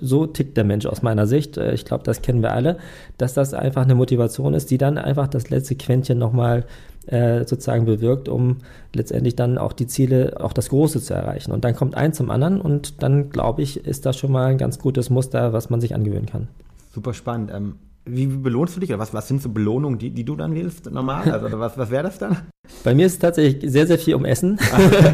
[0.00, 1.56] So tickt der Mensch aus meiner Sicht.
[1.56, 2.78] Äh, ich glaube, das kennen wir alle,
[3.16, 6.64] dass das einfach eine Motivation ist, die dann einfach das letzte Quäntchen nochmal
[7.06, 8.56] äh, sozusagen bewirkt, um
[8.92, 11.52] letztendlich dann auch die Ziele, auch das Große zu erreichen.
[11.52, 14.58] Und dann kommt eins zum anderen und dann, glaube ich, ist das schon mal ein
[14.58, 16.48] ganz gutes Muster, was man sich angewöhnen kann.
[16.92, 17.52] Super spannend.
[17.54, 17.76] Ähm,
[18.08, 18.90] wie belohnst du dich?
[18.90, 21.30] Oder was, was sind so Belohnungen, die, die du dann wählst normal?
[21.30, 22.36] Also, was, was wäre das dann?
[22.84, 24.58] Bei mir ist es tatsächlich sehr, sehr viel um Essen.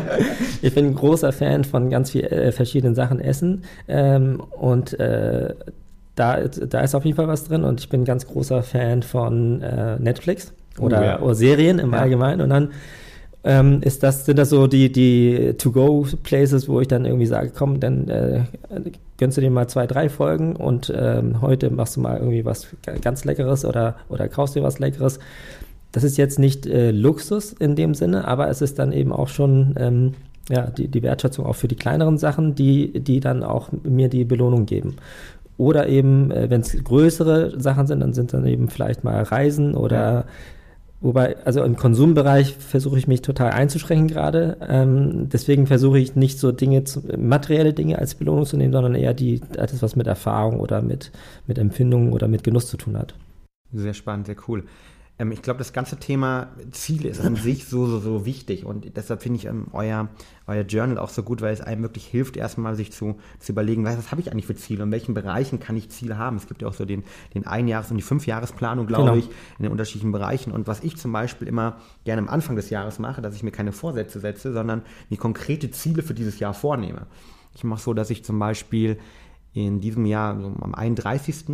[0.62, 3.62] ich bin ein großer Fan von ganz vielen äh, verschiedenen Sachen Essen.
[3.88, 5.54] Ähm, und äh,
[6.14, 7.64] da, da ist auf jeden Fall was drin.
[7.64, 11.20] Und ich bin ein ganz großer Fan von äh, Netflix oder, oh, ja.
[11.20, 11.98] oder, Serien im ja.
[11.98, 12.40] Allgemeinen.
[12.40, 12.70] Und dann
[13.44, 17.78] ähm, ist das, sind das so die, die To-Go-Places, wo ich dann irgendwie sage, komm,
[17.78, 18.40] dann äh,
[19.18, 22.68] gönnst du dir mal zwei, drei Folgen und ähm, heute machst du mal irgendwie was
[23.02, 25.18] ganz Leckeres oder, oder kaufst dir was Leckeres.
[25.92, 29.28] Das ist jetzt nicht äh, Luxus in dem Sinne, aber es ist dann eben auch
[29.28, 30.14] schon ähm,
[30.48, 34.24] ja, die, die Wertschätzung auch für die kleineren Sachen, die, die dann auch mir die
[34.24, 34.96] Belohnung geben.
[35.58, 39.74] Oder eben, äh, wenn es größere Sachen sind, dann sind dann eben vielleicht mal Reisen
[39.74, 40.24] oder.
[41.04, 44.56] Wobei, also im Konsumbereich versuche ich mich total einzuschränken gerade.
[44.66, 48.94] Ähm, deswegen versuche ich nicht so Dinge, zu, materielle Dinge als Belohnung zu nehmen, sondern
[48.94, 51.12] eher die, das, was mit Erfahrung oder mit,
[51.46, 53.14] mit Empfindungen oder mit Genuss zu tun hat.
[53.70, 54.64] Sehr spannend, sehr cool.
[55.18, 58.96] Ähm, ich glaube, das ganze Thema Ziele ist an sich so, so, so wichtig und
[58.96, 60.08] deshalb finde ich ähm, euer,
[60.46, 63.84] euer Journal auch so gut, weil es einem wirklich hilft, erstmal sich zu, zu überlegen,
[63.84, 66.36] was, was habe ich eigentlich für Ziele, in welchen Bereichen kann ich Ziele haben.
[66.36, 69.16] Es gibt ja auch so den, den Einjahres- und die Fünfjahresplanung, glaube genau.
[69.16, 70.52] ich, in den unterschiedlichen Bereichen.
[70.52, 73.52] Und was ich zum Beispiel immer gerne am Anfang des Jahres mache, dass ich mir
[73.52, 77.06] keine Vorsätze setze, sondern mir konkrete Ziele für dieses Jahr vornehme.
[77.54, 78.98] Ich mache so, dass ich zum Beispiel
[79.54, 81.44] in diesem Jahr, so am 31.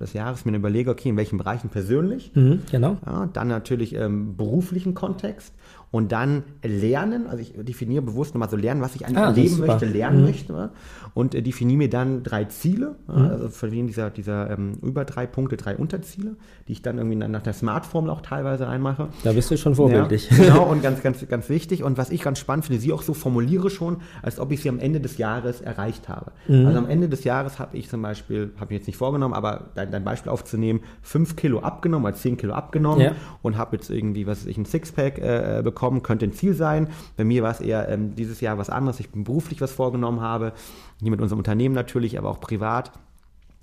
[0.00, 2.96] des Jahres, mir überlege, okay, in welchen Bereichen persönlich, Mhm, genau.
[3.04, 5.52] ja, dann natürlich ähm, beruflichen Kontext
[5.90, 9.58] und dann lernen, also ich definiere bewusst nochmal so lernen, was ich eigentlich Ah, erleben
[9.58, 10.24] möchte, lernen Mhm.
[10.24, 10.70] möchte ja,
[11.14, 15.04] und äh, definiere mir dann drei Ziele, ja, also von denen dieser, dieser ähm, über
[15.04, 16.36] drei Punkte, drei Unterziele,
[16.68, 19.08] die ich dann irgendwie nach der Smartformel auch teilweise reinmache.
[19.24, 20.28] Da bist du schon vorbildlich.
[20.30, 21.82] Ja, genau, und ganz, ganz, ganz wichtig.
[21.82, 24.68] Und was ich ganz spannend finde, sie auch so formuliere schon, als ob ich sie
[24.68, 26.32] am Ende des Jahres erreicht habe.
[26.48, 26.66] Mhm.
[26.66, 29.70] Also am Ende des Jahres habe ich zum Beispiel, habe ich jetzt nicht vorgenommen, aber
[29.74, 33.12] dein, dein Beispiel aufzunehmen, fünf Kilo abgenommen, oder zehn Kilo abgenommen Ja.
[33.42, 36.88] und habe jetzt irgendwie, was weiß ich, ein Sixpack äh, bekommen, könnte ein Ziel sein.
[37.16, 39.00] Bei mir war es eher ähm, dieses Jahr was anderes.
[39.00, 40.52] Ich bin beruflich was vorgenommen habe,
[41.00, 42.92] hier mit unserem Unternehmen natürlich, aber auch privat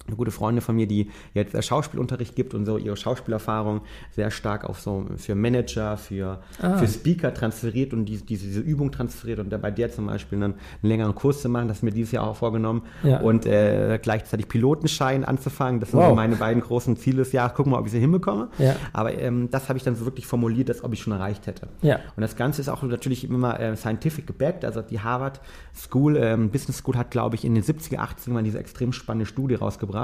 [0.07, 4.63] eine gute Freundin von mir, die jetzt Schauspielunterricht gibt und so ihre Schauspielerfahrung sehr stark
[4.65, 6.77] auf so für Manager, für, Ah.
[6.77, 10.53] für Speaker transferiert und die, diese, diese Übung transferiert und bei der zum Beispiel einen,
[10.53, 13.19] einen längeren Kurs zu machen, das ist mir dieses Jahr auch vorgenommen Ja.
[13.19, 15.79] und äh, gleichzeitig Pilotenschein anzufangen.
[15.79, 16.09] Das sind Wow.
[16.09, 17.53] so meine beiden großen Ziele des Jahres.
[17.55, 18.49] Gucken wir mal, ob ich sie hinbekomme.
[18.57, 18.75] Ja.
[18.93, 21.67] Aber ähm, das habe ich dann so wirklich formuliert, als ob ich schon erreicht hätte.
[21.81, 21.95] Ja.
[22.15, 24.65] Und das Ganze ist auch natürlich immer äh, scientific gebackt.
[24.65, 25.41] Also die Harvard
[25.75, 29.25] School, ähm, Business School hat, glaube ich, in den 70er, 80er mal diese extrem spannende
[29.25, 29.94] Studie rausgebracht,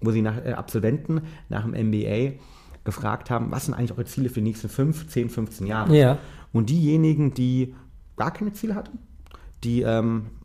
[0.00, 2.38] wo sie nach äh, Absolventen nach dem MBA
[2.84, 5.96] gefragt haben, was sind eigentlich eure Ziele für die nächsten 5, 10, 15 Jahre?
[5.96, 6.18] Ja.
[6.52, 7.74] Und diejenigen, die
[8.16, 8.98] gar keine Ziele hatten,
[9.64, 10.43] die, ähm, die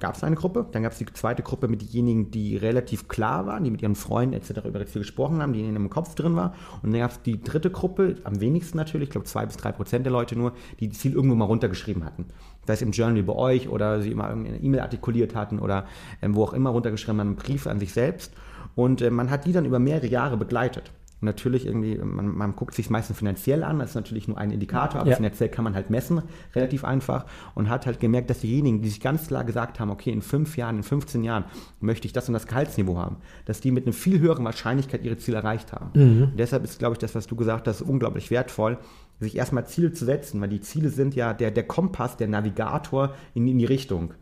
[0.00, 3.46] gab es eine Gruppe, dann gab es die zweite Gruppe mit denjenigen, die relativ klar
[3.46, 4.50] waren, die mit ihren Freunden etc.
[4.64, 6.54] über ihre Ziele gesprochen haben, die in ihrem Kopf drin war.
[6.82, 9.72] Und dann gab es die dritte Gruppe, am wenigsten natürlich, ich glaube zwei bis drei
[9.72, 12.26] Prozent der Leute nur, die das Ziel irgendwo mal runtergeschrieben hatten.
[12.66, 15.86] Sei es im Journal wie bei euch oder sie immer irgendeine E-Mail artikuliert hatten oder
[16.22, 18.32] ähm, wo auch immer runtergeschrieben haben, einen Brief an sich selbst.
[18.74, 20.92] Und äh, man hat die dann über mehrere Jahre begleitet.
[21.22, 25.00] Natürlich irgendwie, man, man guckt sich meistens finanziell an, das ist natürlich nur ein Indikator,
[25.00, 25.16] aber Ja.
[25.16, 26.20] finanziell kann man halt messen,
[26.54, 27.24] relativ einfach.
[27.54, 30.58] Und hat halt gemerkt, dass diejenigen, die sich ganz klar gesagt haben, okay, in fünf
[30.58, 31.44] Jahren, in 15 Jahren
[31.80, 35.16] möchte ich das und das Gehaltsniveau haben, dass die mit einer viel höheren Wahrscheinlichkeit ihre
[35.16, 35.90] Ziele erreicht haben.
[36.24, 38.76] Und deshalb ist, glaube ich, das, was du gesagt hast, unglaublich wertvoll,
[39.18, 43.14] sich erstmal Ziele zu setzen, weil die Ziele sind ja der, der Kompass, der Navigator
[43.32, 44.12] in, in die Richtung.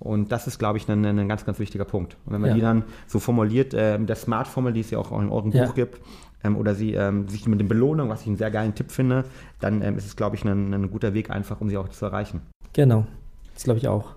[0.00, 2.16] Und das ist, glaube ich, ein, ein ganz, ganz wichtiger Punkt.
[2.24, 2.56] Und wenn man Ja.
[2.56, 5.66] die dann so formuliert, äh, mit der Smart-Formel, die es ja auch in eurem Ja.
[5.66, 6.00] Buch gibt,
[6.44, 9.24] ähm, oder sie ähm, sich mit den Belohnungen, was ich einen sehr geilen Tipp finde,
[9.60, 12.04] dann ähm, ist es, glaube ich, ein, ein guter Weg einfach, um sie auch zu
[12.04, 12.42] erreichen.
[12.72, 13.06] Genau.
[13.54, 14.14] Das glaube ich auch.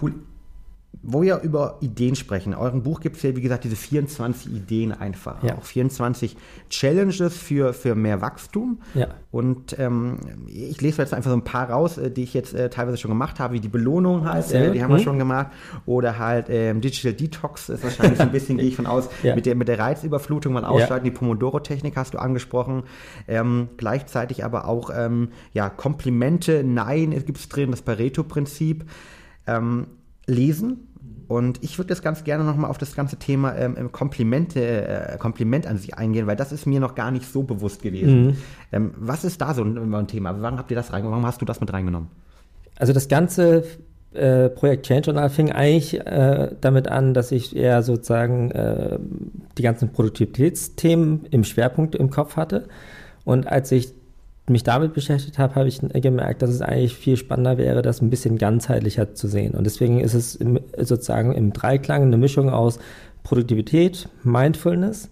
[0.00, 0.14] Cool.
[1.02, 4.52] Wo wir über Ideen sprechen, in eurem Buch gibt es ja, wie gesagt, diese 24
[4.52, 5.42] Ideen einfach.
[5.44, 5.56] Ja.
[5.56, 6.36] Auch 24
[6.68, 8.80] Challenges für, für mehr Wachstum.
[8.94, 9.08] Ja.
[9.30, 12.70] Und ähm, ich lese jetzt einfach so ein paar raus, äh, die ich jetzt äh,
[12.70, 15.02] teilweise schon gemacht habe, wie die Belohnung halt, äh, die haben wir Mhm.
[15.02, 15.48] schon gemacht.
[15.84, 19.34] Oder halt ähm, Digital Detox ist wahrscheinlich so ein bisschen, gehe ich von aus, Ja.
[19.34, 21.04] mit, der, mit der Reizüberflutung mal ausschalten.
[21.04, 22.82] Die Pomodoro-Technik hast du angesprochen.
[23.28, 28.84] Ähm, gleichzeitig aber auch ähm, ja, Komplimente, Nein gibt es drin, das Pareto-Prinzip.
[29.46, 29.86] Ähm,
[30.26, 30.88] lesen.
[31.28, 35.66] Und ich würde jetzt ganz gerne nochmal auf das ganze Thema ähm, Komplimente, äh, Kompliment
[35.66, 38.36] an sich eingehen, weil das ist mir noch gar nicht so bewusst gewesen.
[38.72, 40.40] Ähm, was ist da so ein, ein Thema?
[40.40, 41.22] Warum habt ihr das reingenommen?
[41.22, 42.08] Warum hast du das mit reingenommen?
[42.78, 43.64] Also das ganze
[44.12, 48.98] äh, Projekt Change Journal fing eigentlich äh, damit an, dass ich eher sozusagen äh,
[49.58, 52.68] die ganzen Produktivitätsthemen im Schwerpunkt im Kopf hatte.
[53.24, 53.92] Und als ich
[54.48, 58.10] mich damit beschäftigt habe, habe ich gemerkt, dass es eigentlich viel spannender wäre, das ein
[58.10, 59.54] bisschen ganzheitlicher zu sehen.
[59.54, 62.78] Und deswegen ist es im, sozusagen im Dreiklang eine Mischung aus
[63.24, 65.10] Produktivität, Mindfulness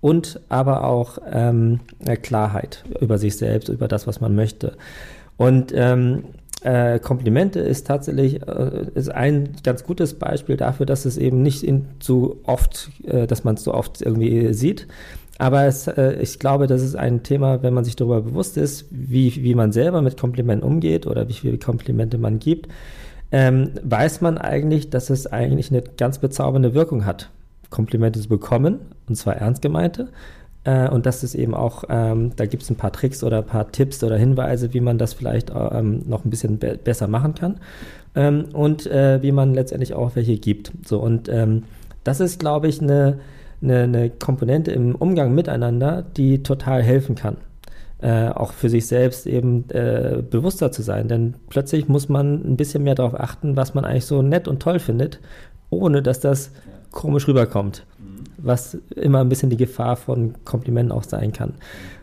[0.00, 4.76] und aber auch ähm, äh, Klarheit über sich selbst, über das, was man möchte.
[5.38, 6.24] Und ähm,
[6.62, 11.62] äh, Komplimente ist tatsächlich äh, ist ein ganz gutes Beispiel dafür, dass es eben nicht
[11.62, 14.86] in, so oft, äh, dass man es so oft irgendwie sieht.
[15.38, 18.86] Aber es, äh, ich glaube, das ist ein Thema, wenn man sich darüber bewusst ist,
[18.90, 22.68] wie, wie man selber mit Komplimenten umgeht oder wie viele Komplimente man gibt,
[23.32, 27.30] ähm, weiß man eigentlich, dass es eigentlich eine ganz bezaubernde Wirkung hat,
[27.70, 30.08] Komplimente zu bekommen, und zwar ernst gemeinte.
[30.64, 33.46] Äh, und das ist eben auch, ähm, da gibt es ein paar Tricks oder ein
[33.46, 37.34] paar Tipps oder Hinweise, wie man das vielleicht ähm, noch ein bisschen be besser machen
[37.34, 37.58] kann.
[38.14, 40.72] Ähm, und äh, wie man letztendlich auch welche gibt.
[40.86, 41.64] So, und ähm,
[42.04, 43.18] das ist, glaube ich, eine,
[43.62, 47.36] eine, eine Komponente im Umgang miteinander, die total helfen kann.
[47.98, 51.08] Äh, auch für sich selbst eben äh, bewusster zu sein.
[51.08, 54.60] Denn plötzlich muss man ein bisschen mehr darauf achten, was man eigentlich so nett und
[54.60, 55.18] toll findet,
[55.70, 56.50] ohne dass das
[56.90, 57.86] komisch rüberkommt.
[58.36, 61.54] Was immer ein bisschen die Gefahr von Komplimenten auch sein kann.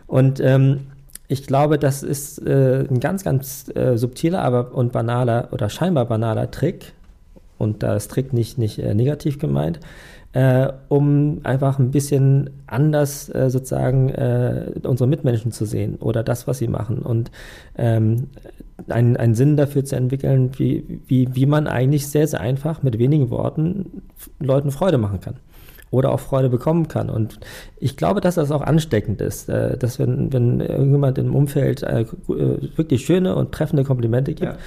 [0.08, 0.80] Und ähm,
[1.28, 6.06] ich glaube, das ist äh, ein ganz, ganz äh, subtiler aber und banaler oder scheinbar
[6.06, 6.92] banaler Trick.
[7.58, 9.80] Und da ist Trick nicht, nicht äh, negativ gemeint,
[10.32, 16.46] äh, um einfach ein bisschen anders äh, sozusagen äh, unsere Mitmenschen zu sehen oder das,
[16.46, 16.98] was sie machen.
[16.98, 17.30] Und
[17.76, 18.28] ähm,
[18.88, 22.98] einen, einen Sinn dafür zu entwickeln, wie, wie, wie man eigentlich sehr, sehr einfach mit
[22.98, 24.02] wenigen Worten
[24.40, 25.36] Leuten Freude machen kann
[25.94, 27.08] oder auch Freude bekommen kann.
[27.08, 27.38] Und
[27.78, 32.00] ich glaube, dass das auch ansteckend ist, äh, dass wenn, wenn irgendjemand im Umfeld äh,
[32.00, 32.06] äh,
[32.76, 34.58] wirklich schöne und treffende Komplimente gibt, ja.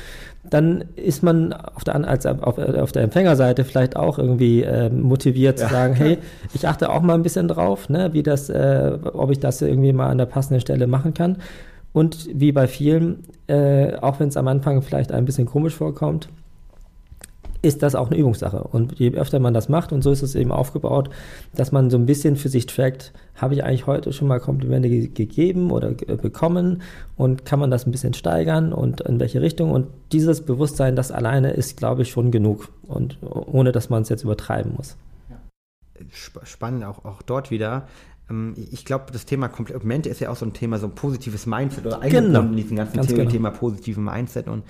[0.49, 5.67] dann ist man auf der, als, auf, auf der Empfängerseite vielleicht auch irgendwie motiviert ja.
[5.67, 6.17] zu sagen, hey,
[6.53, 10.09] ich achte auch mal ein bisschen drauf, ne, wie das, ob ich das irgendwie mal
[10.09, 11.37] an der passenden Stelle machen kann.
[11.93, 13.23] Und wie bei vielen,
[14.01, 16.29] auch wenn es am Anfang vielleicht ein bisschen komisch vorkommt,
[17.67, 18.63] ist das auch eine Übungssache.
[18.63, 21.09] Und je öfter man das macht, und so ist es eben aufgebaut,
[21.53, 24.89] dass man so ein bisschen für sich trackt, habe ich eigentlich heute schon mal Komplimente
[24.89, 26.81] ge gegeben oder bekommen
[27.17, 29.71] und kann man das ein bisschen steigern und in welche Richtung.
[29.71, 32.69] Und dieses Bewusstsein, das alleine ist, glaube ich, schon genug.
[32.83, 34.95] Und ohne dass man es jetzt übertreiben muss.
[36.43, 37.87] Spannend auch, auch dort wieder
[38.29, 41.45] ähm, ich glaube, das Thema Komplimente ist ja auch so ein Thema, so ein positives
[41.45, 42.47] Mindset oder eingebunden genau.
[42.49, 43.59] in diesem ganzen Theorie-Thema genau.
[43.59, 44.47] positiven Mindset.
[44.47, 44.63] Und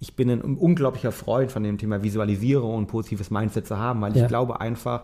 [0.00, 4.16] ich bin ein unglaublicher Freund von dem Thema Visualisierung und positives Mindset zu haben, weil
[4.16, 4.22] ja.
[4.22, 5.02] ich glaube einfach,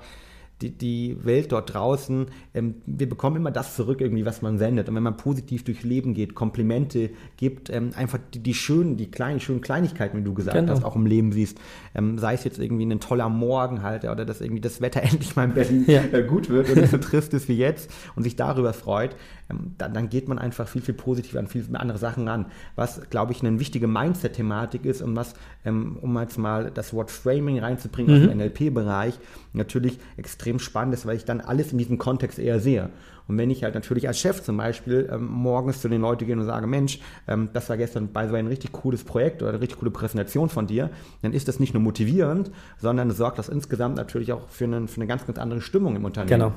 [0.62, 4.88] die, die Welt dort draußen, ähm, wir bekommen immer das zurück, irgendwie, was man sendet.
[4.88, 9.10] Und wenn man positiv durch Leben geht, Komplimente gibt, ähm, einfach die, die, schönen, die
[9.10, 10.72] kleinen, schönen Kleinigkeiten, wie du gesagt genau.
[10.72, 11.58] hast, auch im Leben siehst,
[11.94, 15.34] ähm, sei es jetzt irgendwie ein toller Morgen halt, oder dass irgendwie das Wetter endlich
[15.34, 16.02] mal in Berlin ja.
[16.12, 19.16] äh, gut wird und nicht so trist ist wie jetzt und sich darüber freut,
[19.50, 22.46] ähm, dann, dann, geht man einfach viel, viel positiver an viel andere Sachen ran.
[22.76, 27.10] Was, glaube ich, eine wichtige Mindset-Thematik ist und was, ähm, um jetzt mal das Wort
[27.10, 28.22] Framing reinzubringen mhm.
[28.22, 29.18] aus dem NLP-Bereich,
[29.52, 32.90] natürlich extrem spannend ist, weil ich dann alles in diesem Kontext eher sehe.
[33.26, 36.36] Und wenn ich halt natürlich als Chef zum Beispiel ähm, morgens zu den Leuten gehe
[36.36, 39.60] und sage, Mensch, ähm, das war gestern bei so ein richtig cooles Projekt oder eine
[39.60, 40.90] richtig coole Präsentation von dir,
[41.22, 44.96] dann ist das nicht nur motivierend, sondern sorgt das insgesamt natürlich auch für, einen, für
[44.96, 46.40] eine ganz, ganz andere Stimmung im Unternehmen.
[46.40, 46.52] Genau.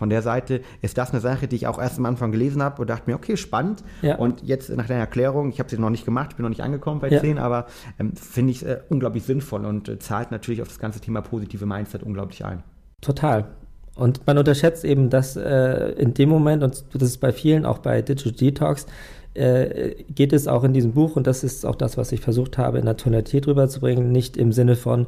[0.00, 2.80] Von der Seite ist das eine Sache, die ich auch erst am Anfang gelesen habe
[2.80, 3.84] und dachte mir, okay, spannend.
[4.00, 4.16] Ja.
[4.16, 7.00] Und jetzt nach deiner Erklärung, ich habe sie noch nicht gemacht, bin noch nicht angekommen
[7.00, 7.20] bei ja.
[7.20, 7.66] 10, aber
[7.98, 11.66] ähm, finde ich äh, unglaublich sinnvoll und äh, zahlt natürlich auf das ganze Thema positive
[11.66, 12.62] Mindset unglaublich ein.
[13.00, 13.46] Total.
[13.94, 17.78] Und man unterschätzt eben, dass äh, in dem Moment, und das ist bei vielen, auch
[17.78, 18.86] bei Digital Detox,
[19.34, 22.58] äh, geht es auch in diesem Buch, und das ist auch das, was ich versucht
[22.58, 25.06] habe, in der Tonalität rüberzubringen, nicht im Sinne von,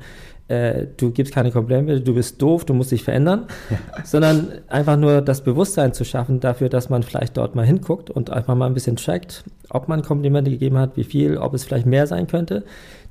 [0.48, 3.78] äh, du gibst keine Probleme, du bist doof, du musst dich verändern, ja.
[4.04, 8.30] sondern einfach nur das Bewusstsein zu schaffen dafür, dass man vielleicht dort mal hinguckt und
[8.30, 11.86] einfach mal ein bisschen checkt, ob man Komplimente gegeben hat, wie viel, ob es vielleicht
[11.86, 12.64] mehr sein könnte.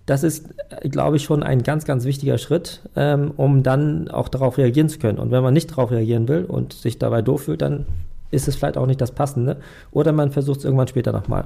[0.05, 0.49] Das ist,
[0.83, 4.99] glaube ich, schon ein ganz, ganz wichtiger Schritt, ähm, um dann auch darauf reagieren zu
[4.99, 5.19] können.
[5.19, 7.85] Und wenn man nicht darauf reagieren will und sich dabei doof fühlt, dann
[8.31, 9.57] ist es vielleicht auch nicht das Passende.
[9.91, 11.45] Oder man versucht es irgendwann später nochmal.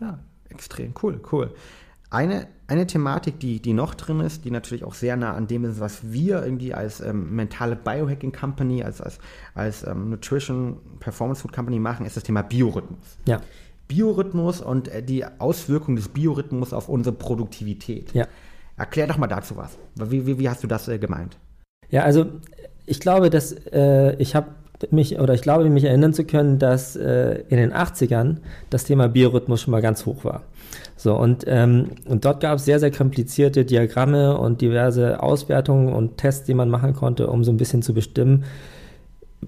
[0.00, 1.50] Ja, extrem cool, cool.
[2.08, 5.64] Eine, eine Thematik, die, die noch drin ist, die natürlich auch sehr nah an dem
[5.64, 9.18] ist, was wir irgendwie als ähm, mentale Biohacking Company, als, als,
[9.54, 13.18] als ähm, Nutrition Performance Food Company machen, ist das Thema Biorhythmus.
[13.26, 13.40] Ja.
[13.88, 18.12] Biorhythmus und äh, die Auswirkung des Biorhythmus auf unsere Produktivität.
[18.12, 18.26] Ja.
[18.76, 19.78] Erklär doch mal dazu was.
[19.94, 21.38] Wie, wie, wie hast du das äh, gemeint?
[21.88, 22.26] Ja, also
[22.84, 24.48] ich glaube, dass äh, ich habe
[24.90, 28.38] mich, oder ich glaube, mich erinnern zu können, dass äh, in den 80ern
[28.70, 30.42] das Thema Biorhythmus schon mal ganz hoch war.
[30.96, 36.18] So, und, ähm, und dort gab es sehr, sehr komplizierte Diagramme und diverse Auswertungen und
[36.18, 38.44] Tests, die man machen konnte, um so ein bisschen zu bestimmen,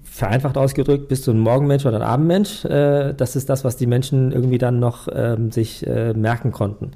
[0.03, 2.65] vereinfacht ausgedrückt, bist du ein Morgenmensch oder ein Abendmensch?
[2.65, 6.91] Äh, das ist das, was die Menschen irgendwie dann noch ähm, sich äh, merken konnten.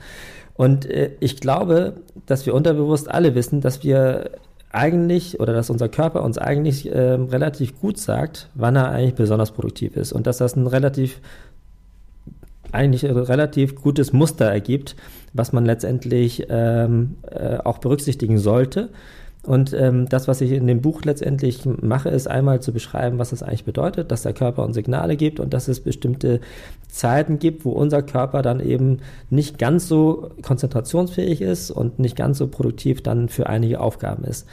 [0.56, 4.32] Und äh, ich glaube, dass wir unterbewusst alle wissen, dass wir
[4.72, 9.52] eigentlich oder dass unser Körper uns eigentlich äh, relativ gut sagt, wann er eigentlich besonders
[9.52, 11.22] produktiv ist und dass das ein relativ
[12.72, 14.96] eigentlich ein relativ gutes Muster ergibt,
[15.32, 18.90] was man letztendlich ähm, äh, auch berücksichtigen sollte.
[19.46, 23.34] Und ähm, das, was ich in dem Buch letztendlich mache, ist einmal zu beschreiben, was
[23.34, 26.40] es eigentlich bedeutet, dass der Körper uns Signale gibt und dass es bestimmte
[26.88, 32.38] Zeiten gibt, wo unser Körper dann eben nicht ganz so konzentrationsfähig ist und nicht ganz
[32.38, 34.48] so produktiv dann für einige Aufgaben ist.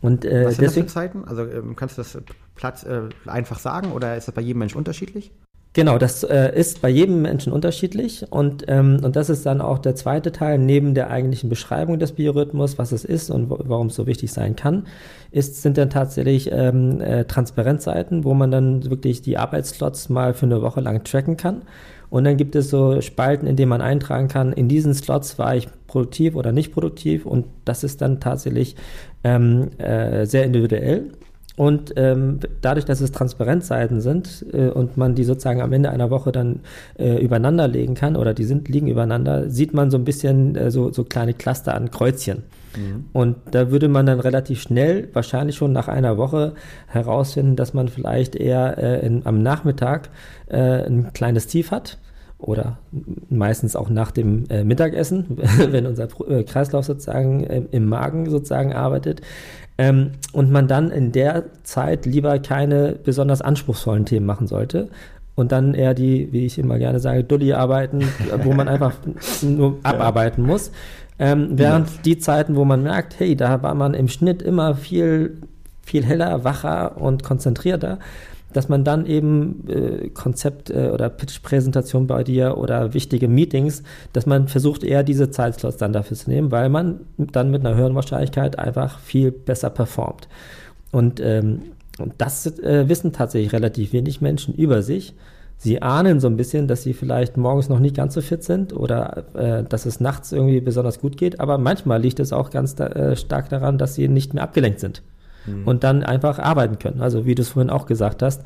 [0.00, 1.24] Und, äh, was sind deswegen, das für Zeiten?
[1.24, 2.18] Also ähm, kannst du das
[2.56, 5.30] Platz äh, einfach sagen oder ist das bei jedem Mensch unterschiedlich?
[5.74, 9.78] Genau, das äh, ist bei jedem Menschen unterschiedlich und, ähm, und das ist dann auch
[9.78, 13.94] der zweite Teil neben der eigentlichen Beschreibung des Biorhythmus, was es ist und warum es
[13.94, 14.86] so wichtig sein kann,
[15.30, 20.44] ist, sind dann tatsächlich ähm, äh, Transparenzseiten, wo man dann wirklich die Arbeitsslots mal für
[20.44, 21.62] eine Woche lang tracken kann.
[22.10, 25.56] Und dann gibt es so Spalten, in denen man eintragen kann, in diesen Slots war
[25.56, 28.76] ich produktiv oder nicht produktiv und das ist dann tatsächlich
[29.24, 31.12] ähm, äh, sehr individuell
[31.56, 36.10] Und ähm, dadurch, dass es Transparenzseiten sind äh, und man die sozusagen am Ende einer
[36.10, 36.60] Woche dann
[36.98, 40.70] äh, übereinander legen kann oder die sind, liegen übereinander, sieht man so ein bisschen äh,
[40.70, 42.44] so, so kleine Cluster an Kreuzchen.
[42.74, 43.04] Mhm.
[43.12, 46.54] Und da würde man dann relativ schnell, wahrscheinlich schon nach einer Woche,
[46.86, 50.08] herausfinden, dass man vielleicht eher äh, in, am Nachmittag
[50.46, 51.98] äh, ein kleines Tief hat
[52.38, 52.78] oder
[53.30, 55.26] meistens auch nach dem äh, Mittagessen,
[55.68, 59.20] wenn unser äh, Kreislauf sozusagen im Magen sozusagen arbeitet.
[59.82, 64.88] Ähm, und man dann in der Zeit lieber keine besonders anspruchsvollen Themen machen sollte.
[65.34, 68.04] Und dann eher die, wie ich immer gerne sage, Dulli-Arbeiten,
[68.44, 68.94] wo man einfach
[69.42, 70.70] nur abarbeiten muss.
[71.18, 71.94] Ähm, während ja.
[72.04, 75.38] die Zeiten, wo man merkt, hey, da war man im Schnitt immer viel,
[75.84, 77.98] viel heller, wacher und konzentrierter,
[78.52, 83.82] dass man dann eben äh, Konzept äh, oder Pitch-Präsentation bei dir oder wichtige Meetings,
[84.12, 87.76] dass man versucht eher diese Zeitslots dann dafür zu nehmen, weil man dann mit einer
[87.76, 90.28] höheren Wahrscheinlichkeit einfach viel besser performt.
[90.90, 91.62] Und, ähm,
[91.98, 95.14] und das äh, wissen tatsächlich relativ wenig Menschen über sich.
[95.56, 98.72] Sie ahnen so ein bisschen, dass sie vielleicht morgens noch nicht ganz so fit sind
[98.72, 102.74] oder äh, dass es nachts irgendwie besonders gut geht, aber manchmal liegt es auch ganz
[102.74, 105.02] da, äh, stark daran, dass sie nicht mehr abgelenkt sind
[105.46, 105.66] mhm.
[105.66, 107.00] und dann einfach arbeiten können.
[107.00, 108.42] Also wie du es vorhin auch gesagt hast,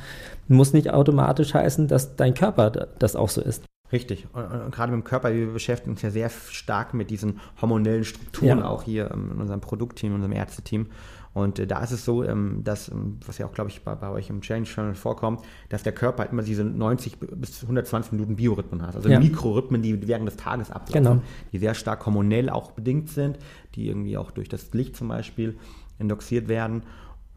[0.49, 3.64] muss nicht automatisch heißen, dass dein Körper das auch so ist.
[3.92, 4.26] Richtig.
[4.32, 8.05] Und, und, gerade mit dem Körper, wir beschäftigen uns ja sehr stark mit diesen hormonellen
[8.05, 8.68] Strukturen, ja.
[8.68, 10.88] auch hier ähm, in unserem Produktteam, in unserem Ärzteteam.
[11.34, 13.94] Und äh, da ist es so, ähm, dass, ähm, was ja auch, glaube ich, bei,
[13.94, 18.12] bei, euch im Change Channel vorkommt, dass der Körper halt immer diese 90 bis 120
[18.12, 18.97] Minuten Biorhythmen hat.
[18.97, 19.20] Also ja.
[19.20, 21.22] Mikrorhythmen, die während des Tages ablaufen, genau.
[21.53, 23.38] die sehr stark hormonell auch bedingt sind,
[23.74, 25.59] die irgendwie auch durch das Licht zum Beispiel
[25.99, 26.82] indoxiert werden.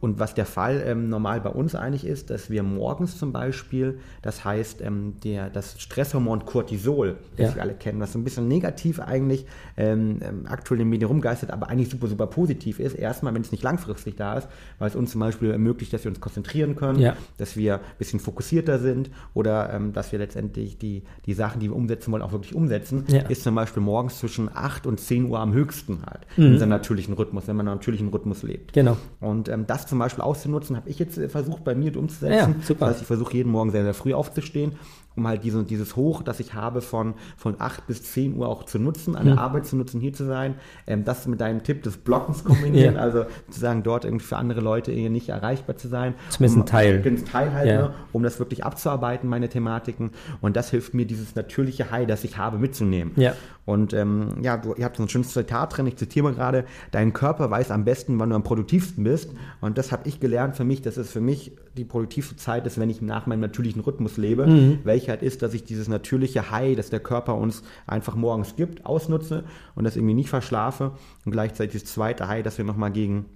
[0.00, 3.98] Und was der Fall ähm, normal bei uns eigentlich ist, dass wir morgens zum Beispiel,
[4.22, 7.56] das heißt, ähm, der, das Stresshormon Cortisol, das ja.
[7.56, 9.44] wir alle kennen, was so ein bisschen negativ eigentlich
[9.76, 12.94] ähm, ähm, aktuell in den Medien rumgeistert, aber eigentlich super, super positiv ist.
[12.94, 14.48] Erstmal, wenn es nicht langfristig da ist,
[14.78, 17.14] weil es uns zum Beispiel ermöglicht, dass wir uns konzentrieren können, ja.
[17.36, 21.68] dass wir ein bisschen fokussierter sind oder ähm, dass wir letztendlich die, die Sachen, die
[21.68, 23.20] wir umsetzen wollen, auch wirklich umsetzen, ja.
[23.22, 26.54] ist zum Beispiel morgens zwischen 8 und 10 Uhr am höchsten halt, mhm.
[26.54, 28.72] in seinem natürlichen Rhythmus, wenn man einen natürlichen Rhythmus lebt.
[28.72, 28.96] Genau.
[29.20, 32.56] Und ähm, das zum Beispiel auszunutzen, habe ich jetzt äh, versucht, bei mir umzusetzen.
[32.58, 32.86] Ja, super.
[32.86, 34.72] Das heißt, ich versuche jeden Morgen sehr, sehr früh aufzustehen,
[35.20, 38.64] um halt diese, dieses Hoch, das ich habe, von, von 8 bis 10 Uhr auch
[38.64, 39.40] zu nutzen, an der mhm.
[39.40, 40.54] Arbeit zu nutzen, hier zu sein.
[40.86, 43.00] Ähm, das mit deinem Tipp des Blockens kombinieren, ja.
[43.00, 46.14] also sozusagen dort irgendwie für andere Leute nicht erreichbar zu sein.
[46.30, 47.02] Zumindest um, ein Teil.
[47.04, 47.82] Ein Teil halt, ja.
[47.82, 50.10] ne, um das wirklich abzuarbeiten, meine Thematiken.
[50.40, 53.12] Und das hilft mir, dieses natürliche High, das ich habe, mitzunehmen.
[53.16, 53.34] Ja.
[53.66, 56.64] Und ähm, ja, du, ihr habt so ein schönes Zitat drin, ich zitiere mal gerade,
[56.90, 59.30] dein Körper weiß am besten, wann du am produktivsten bist.
[59.60, 62.80] Und das habe ich gelernt für mich, dass es für mich die produktivste Zeit ist,
[62.80, 64.78] wenn ich nach meinem natürlichen Rhythmus lebe, mhm.
[64.84, 68.86] welcher halt ist, dass ich dieses natürliche High, das der Körper uns einfach morgens gibt,
[68.86, 69.44] ausnutze
[69.74, 70.92] und das irgendwie nicht verschlafe
[71.24, 73.26] und gleichzeitig das zweite High, das wir nochmal gegen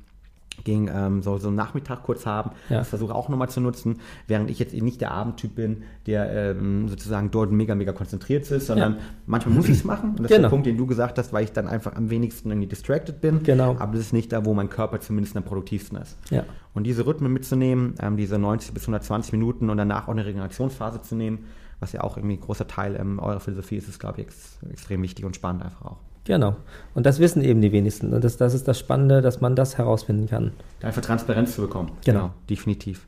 [0.62, 2.50] gegen ähm, so, so einen Nachmittag kurz haben.
[2.68, 2.78] Ja.
[2.78, 3.98] Das versuche auch nochmal zu nutzen,
[4.28, 8.66] während ich jetzt nicht der Abendtyp bin, der ähm, sozusagen dort mega, mega konzentriert ist,
[8.66, 8.98] sondern ja.
[9.26, 10.10] manchmal muss ich es machen.
[10.10, 10.28] Und das genau.
[10.28, 10.48] ist der genau.
[10.50, 13.42] Punkt, den du gesagt hast, weil ich dann einfach am wenigsten irgendwie distracted bin.
[13.42, 13.76] Genau.
[13.78, 16.16] Aber das ist nicht da, wo mein Körper zumindest am produktivsten ist.
[16.30, 16.44] Ja.
[16.72, 21.02] Und diese Rhythmen mitzunehmen, ähm, diese 90 bis 120 Minuten und danach auch eine Regenerationsphase
[21.02, 21.46] zu nehmen,
[21.84, 24.58] was ja auch irgendwie ein großer Teil ähm, eurer Philosophie ist, ist, glaube ich, ex
[24.72, 25.98] extrem wichtig und spannend einfach auch.
[26.24, 26.56] Genau.
[26.94, 28.14] Und das wissen eben die wenigsten.
[28.14, 30.52] Und das, das ist das Spannende, dass man das herausfinden kann.
[30.82, 31.90] Einfach Transparenz zu bekommen.
[32.04, 32.20] Genau.
[32.20, 33.06] genau definitiv.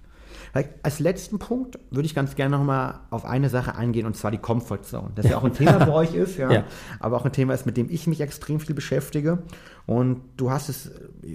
[0.83, 4.39] Als letzten Punkt würde ich ganz gerne nochmal auf eine Sache eingehen, und zwar die
[4.39, 5.11] Comfort Zone.
[5.15, 6.65] Das ja auch ein Thema für euch ist, ja, ja,
[6.99, 9.39] aber auch ein Thema ist, mit dem ich mich extrem viel beschäftige.
[9.87, 10.91] Und du hast es,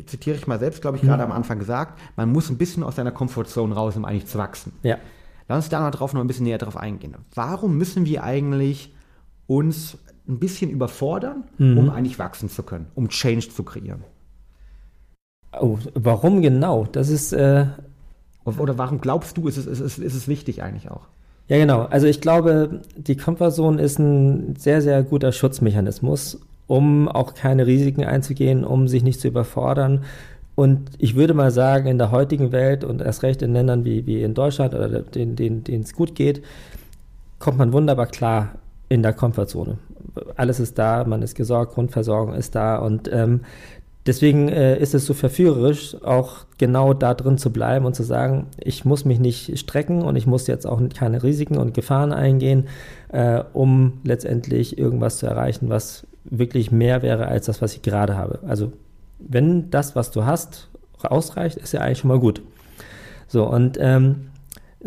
[0.07, 1.31] zitiere ich mal selbst, glaube ich, gerade mhm.
[1.31, 4.39] am Anfang gesagt, man muss ein bisschen aus seiner Comfort Zone raus, um eigentlich zu
[4.39, 4.73] wachsen.
[4.81, 4.97] Ja.
[5.51, 7.15] Lass uns da mal drauf noch ein bisschen näher drauf eingehen.
[7.33, 8.93] Warum müssen wir eigentlich
[9.47, 9.97] uns
[10.27, 11.77] ein bisschen überfordern, mhm.
[11.77, 14.03] um eigentlich wachsen zu können, um Change zu kreieren.
[15.59, 16.87] Oh, warum genau?
[16.91, 17.33] Das ist.
[17.33, 17.65] Äh
[18.45, 21.07] Oder warum glaubst du, ist es, ist, es, ist es wichtig eigentlich auch?
[21.47, 21.81] Ja, genau.
[21.81, 28.05] Also ich glaube, die Comfortzone ist ein sehr, sehr guter Schutzmechanismus, um auch keine Risiken
[28.05, 30.05] einzugehen, um sich nicht zu überfordern.
[30.55, 34.05] Und ich würde mal sagen, in der heutigen Welt und erst recht in Ländern wie,
[34.05, 36.43] wie in Deutschland oder denen, denen es gut geht,
[37.39, 38.55] kommt man wunderbar klar
[38.89, 39.77] in der Komfortzone.
[40.35, 43.41] Alles ist da, man ist gesorgt, Grundversorgung ist da und ähm,
[44.05, 48.47] deswegen äh, ist es so verführerisch, auch genau da drin zu bleiben und zu sagen,
[48.57, 52.67] ich muss mich nicht strecken und ich muss jetzt auch keine Risiken und Gefahren eingehen,
[53.09, 58.17] äh, um letztendlich irgendwas zu erreichen, was wirklich mehr wäre als das, was ich gerade
[58.17, 58.39] habe.
[58.47, 58.73] Also
[59.27, 60.69] wenn das, was du hast,
[61.03, 62.41] ausreicht, ist ja eigentlich schon mal gut.
[63.27, 64.27] So, und ähm,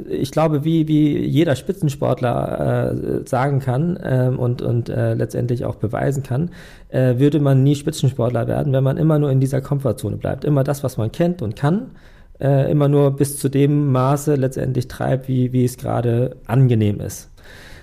[0.09, 5.77] ich glaube, wie, wie jeder Spitzensportler äh, sagen kann ähm, und, und äh, letztendlich auch
[5.77, 6.51] beweisen kann,
[6.89, 10.45] äh, würde man nie Spitzensportler werden, wenn man immer nur in dieser Komfortzone bleibt.
[10.45, 11.93] Immer das, was man kennt und kann,
[12.41, 17.31] äh, immer nur bis zu dem Maße letztendlich treibt, wie, wie es gerade angenehm ist.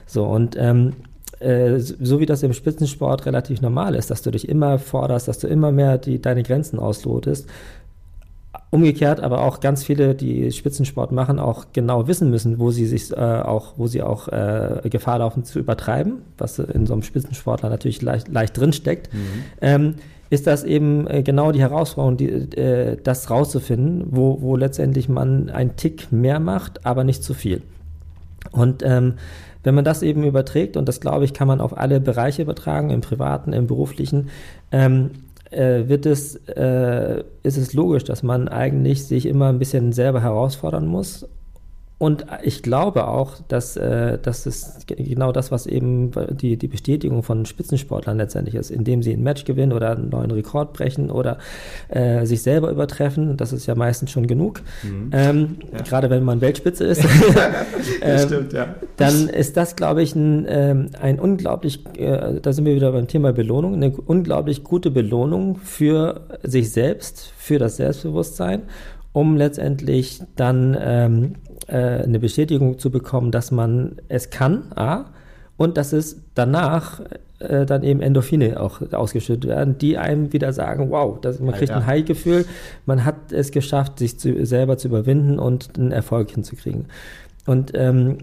[0.05, 0.93] So, und ähm,
[1.41, 5.39] äh, so wie das im Spitzensport relativ normal ist, dass du dich immer forderst, dass
[5.39, 7.47] du immer mehr die, deine Grenzen auslotest,
[8.73, 13.11] Umgekehrt aber auch ganz viele, die Spitzensport machen, auch genau wissen müssen, wo sie sich
[13.11, 17.69] äh, auch, wo sie auch äh, Gefahr laufen zu übertreiben, was in so einem Spitzensportler
[17.69, 19.13] natürlich leicht, leicht drinsteckt.
[19.13, 19.19] Mhm.
[19.59, 19.95] Ähm,
[20.29, 25.49] ist das eben äh, genau die Herausforderung, die, äh, das rauszufinden, wo, wo letztendlich man
[25.49, 27.63] einen Tick mehr macht, aber nicht zu viel.
[28.51, 29.15] Und ähm,
[29.63, 32.89] wenn man das eben überträgt, und das glaube ich, kann man auf alle Bereiche übertragen,
[32.89, 34.29] im privaten, im beruflichen,
[34.71, 35.11] ähm,
[35.51, 40.21] äh, wird es, äh, ist es logisch, dass man eigentlich sich immer ein bisschen selber
[40.21, 41.27] herausfordern muss
[42.01, 47.21] und ich glaube auch, dass, äh, dass es genau das, was eben die, die Bestätigung
[47.21, 51.37] von Spitzensportlern letztendlich ist, indem sie ein Match gewinnen oder einen neuen Rekord brechen oder
[51.89, 53.37] äh, sich selber übertreffen.
[53.37, 54.63] Das ist ja meistens schon genug.
[54.81, 55.09] Mhm.
[55.11, 55.83] Ähm, ja.
[55.83, 57.05] Gerade wenn man Weltspitze ist.
[58.01, 58.73] ähm, stimmt, ja.
[58.97, 63.09] Dann ist das, glaube ich, ein, ähm, ein unglaublich, äh, da sind wir wieder beim
[63.09, 68.63] Thema Belohnung, eine unglaublich gute Belohnung für sich selbst, für das Selbstbewusstsein
[69.13, 71.33] um letztendlich dann ähm,
[71.67, 75.05] äh, eine Bestätigung zu bekommen, dass man es kann, A,
[75.57, 77.01] und dass es danach
[77.39, 81.71] äh, dann eben Endorphine auch ausgeschüttet werden, die einem wieder sagen, wow, das, man kriegt
[81.71, 82.45] ein High-Gefühl,
[82.85, 86.85] man hat es geschafft, sich zu, selber zu überwinden und einen Erfolg hinzukriegen.
[87.45, 88.19] Und ähm,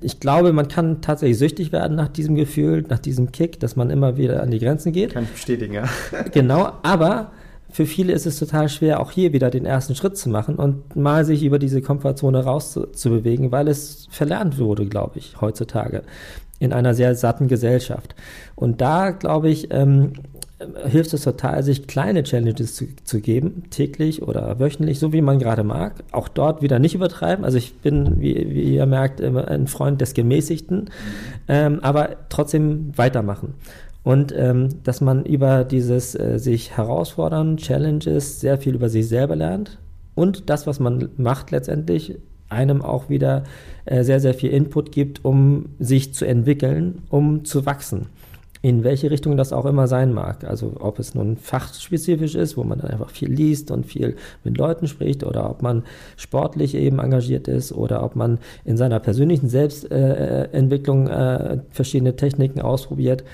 [0.00, 3.90] ich glaube, man kann tatsächlich süchtig werden nach diesem Gefühl, nach diesem Kick, dass man
[3.90, 5.14] immer wieder an die Grenzen geht.
[5.14, 5.84] Kann ich bestätigen, ja.
[6.32, 7.32] genau, aber
[7.72, 10.94] für viele ist es total schwer, auch hier wieder den ersten Schritt zu machen und
[10.94, 16.02] mal sich über diese Komfortzone rauszubewegen, weil es verlernt wurde, glaube ich, heutzutage
[16.58, 18.14] in einer sehr satten Gesellschaft.
[18.54, 20.12] Und da, glaube ich, ähm,
[20.86, 25.38] hilft es total, sich kleine Challenges zu, zu, geben, täglich oder wöchentlich, so wie man
[25.38, 26.04] gerade mag.
[26.12, 27.44] Auch dort wieder nicht übertreiben.
[27.44, 30.88] Also ich bin, wie, wie ihr merkt, ein Freund des Gemäßigten, mhm.
[31.48, 33.54] ähm, aber trotzdem weitermachen.
[34.04, 39.36] Und ähm, dass man über dieses äh, sich herausfordern, Challenges, sehr viel über sich selber
[39.36, 39.78] lernt
[40.14, 42.16] und das, was man macht letztendlich,
[42.48, 43.44] einem auch wieder
[43.86, 48.06] äh, sehr, sehr viel Input gibt, um sich zu entwickeln, um zu wachsen.
[48.60, 50.44] In welche Richtung das auch immer sein mag.
[50.44, 54.56] Also ob es nun fachspezifisch ist, wo man dann einfach viel liest und viel mit
[54.56, 55.82] Leuten spricht, oder ob man
[56.16, 63.24] sportlich eben engagiert ist, oder ob man in seiner persönlichen Selbstentwicklung äh, verschiedene Techniken ausprobiert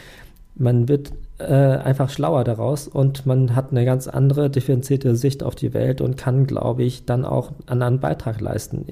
[0.58, 5.54] man wird äh, einfach schlauer daraus und man hat eine ganz andere differenzierte Sicht auf
[5.54, 8.84] die Welt und kann, glaube ich, dann auch einen anderen Beitrag leisten.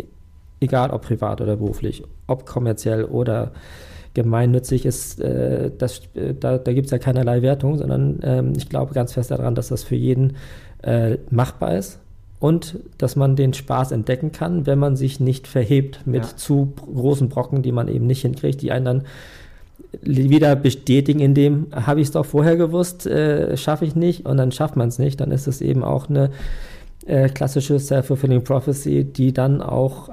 [0.60, 3.52] Egal ob privat oder beruflich, ob kommerziell oder
[4.14, 8.68] gemeinnützig ist, äh, das, äh, da, da gibt es ja keinerlei Wertung, sondern ähm, ich
[8.68, 10.36] glaube ganz fest daran, dass das für jeden
[10.82, 11.98] äh, machbar ist
[12.38, 16.36] und dass man den Spaß entdecken kann, wenn man sich nicht verhebt mit ja.
[16.36, 19.02] zu großen Brocken, die man eben nicht hinkriegt, die einen dann
[20.02, 24.36] wieder bestätigen, in dem habe ich es doch vorher gewusst, äh, schaffe ich nicht und
[24.36, 26.30] dann schafft man es nicht, dann ist es eben auch eine
[27.06, 30.10] äh, klassische Self-Fulfilling Prophecy, die dann auch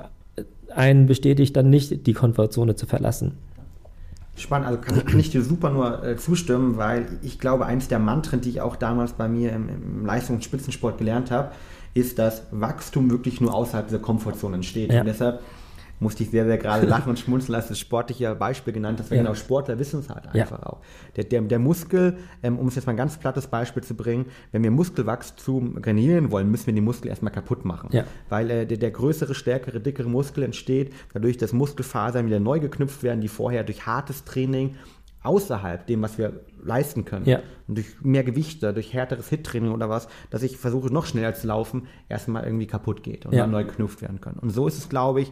[0.76, 3.34] einen bestätigt, dann nicht die Komfortzone zu verlassen.
[4.36, 8.00] Spannend, also kann, kann ich dir super nur äh, zustimmen, weil ich glaube, eins der
[8.00, 11.52] Mantren, die ich auch damals bei mir im, im Leistungsspitzensport gelernt habe,
[11.94, 14.92] ist, dass Wachstum wirklich nur außerhalb dieser Komfortzone entsteht.
[14.92, 15.02] Ja.
[15.02, 15.42] Und deshalb
[16.04, 19.10] musste ich sehr, sehr gerade lachen und schmunzeln, als das sportliche Beispiel genannt hast.
[19.10, 19.18] Ja.
[19.18, 20.68] Genau, Sportler wissen es halt einfach ja.
[20.68, 20.82] auch.
[21.16, 24.28] Der, der, der Muskel, ähm, um es jetzt mal ein ganz plattes Beispiel zu bringen,
[24.52, 27.90] wenn wir Muskelwachstum trainieren wollen, müssen wir den Muskel erstmal kaputt machen.
[27.92, 28.04] Ja.
[28.30, 33.02] Weil äh, der, der größere, stärkere, dickere Muskel entsteht, dadurch, dass Muskelfasern wieder neu geknüpft
[33.02, 34.76] werden, die vorher durch hartes Training
[35.24, 37.26] außerhalb dem, was wir leisten können.
[37.26, 37.40] Ja.
[37.68, 41.48] Und durch mehr Gewichte, durch härteres Hit-Training oder was, dass ich versuche, noch schneller zu
[41.48, 43.42] laufen, erstmal irgendwie kaputt geht und ja.
[43.42, 44.40] dann neu geknüpft werden können.
[44.40, 45.32] Und so ist es, glaube ich,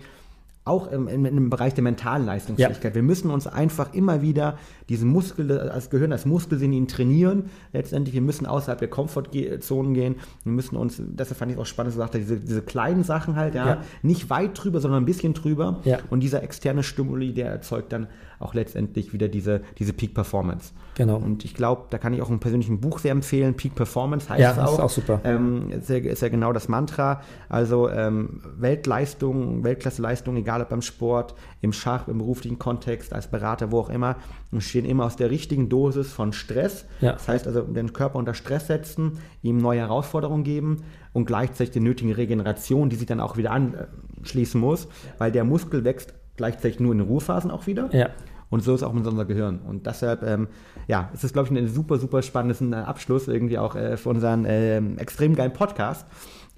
[0.63, 2.91] auch im, im, im, Bereich der mentalen Leistungsfähigkeit.
[2.91, 2.95] Ja.
[2.95, 4.59] Wir müssen uns einfach immer wieder
[4.89, 7.45] diesen Muskel, als Gehirn, als Muskelsinn ihn trainieren.
[7.73, 10.15] Letztendlich, wir müssen außerhalb der Komfortzonen gehen.
[10.43, 13.65] Wir müssen uns, deshalb fand ich auch spannend, dass diese, diese kleinen Sachen halt, ja,
[13.65, 15.79] ja, nicht weit drüber, sondern ein bisschen drüber.
[15.83, 15.97] Ja.
[16.11, 18.07] Und dieser externe Stimuli, der erzeugt dann
[18.41, 20.73] auch letztendlich wieder diese, diese Peak Performance.
[20.95, 21.17] Genau.
[21.17, 23.55] Und ich glaube, da kann ich auch einen persönlichen Buch sehr empfehlen.
[23.55, 24.73] Peak Performance heißt ja, es auch.
[24.73, 25.21] Ist auch super.
[25.23, 27.21] Ähm, ist, ja, ist ja genau das Mantra.
[27.49, 33.71] Also ähm, Weltleistung, Weltklasseleistung, egal ob beim Sport, im Schach, im beruflichen Kontext, als Berater,
[33.71, 34.17] wo auch immer,
[34.51, 36.85] entstehen immer aus der richtigen Dosis von Stress.
[36.99, 37.13] Ja.
[37.13, 40.83] Das heißt also, den Körper unter Stress setzen, ihm neue Herausforderungen geben
[41.13, 44.87] und gleichzeitig die nötige Regeneration, die sich dann auch wieder anschließen muss,
[45.17, 47.89] weil der Muskel wächst gleichzeitig nur in den Ruhephasen auch wieder.
[47.91, 48.09] Ja.
[48.51, 49.59] Und so ist auch mit unser Gehirn.
[49.59, 50.47] Und deshalb, ähm,
[50.87, 54.45] ja, ist das, glaube ich, ein super, super spannendes Abschluss irgendwie auch äh, für unseren
[54.45, 56.05] äh, extrem geilen Podcast.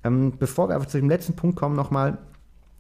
[0.04, 2.18] Ähm, bevor wir aber zu dem letzten Punkt kommen, nochmal,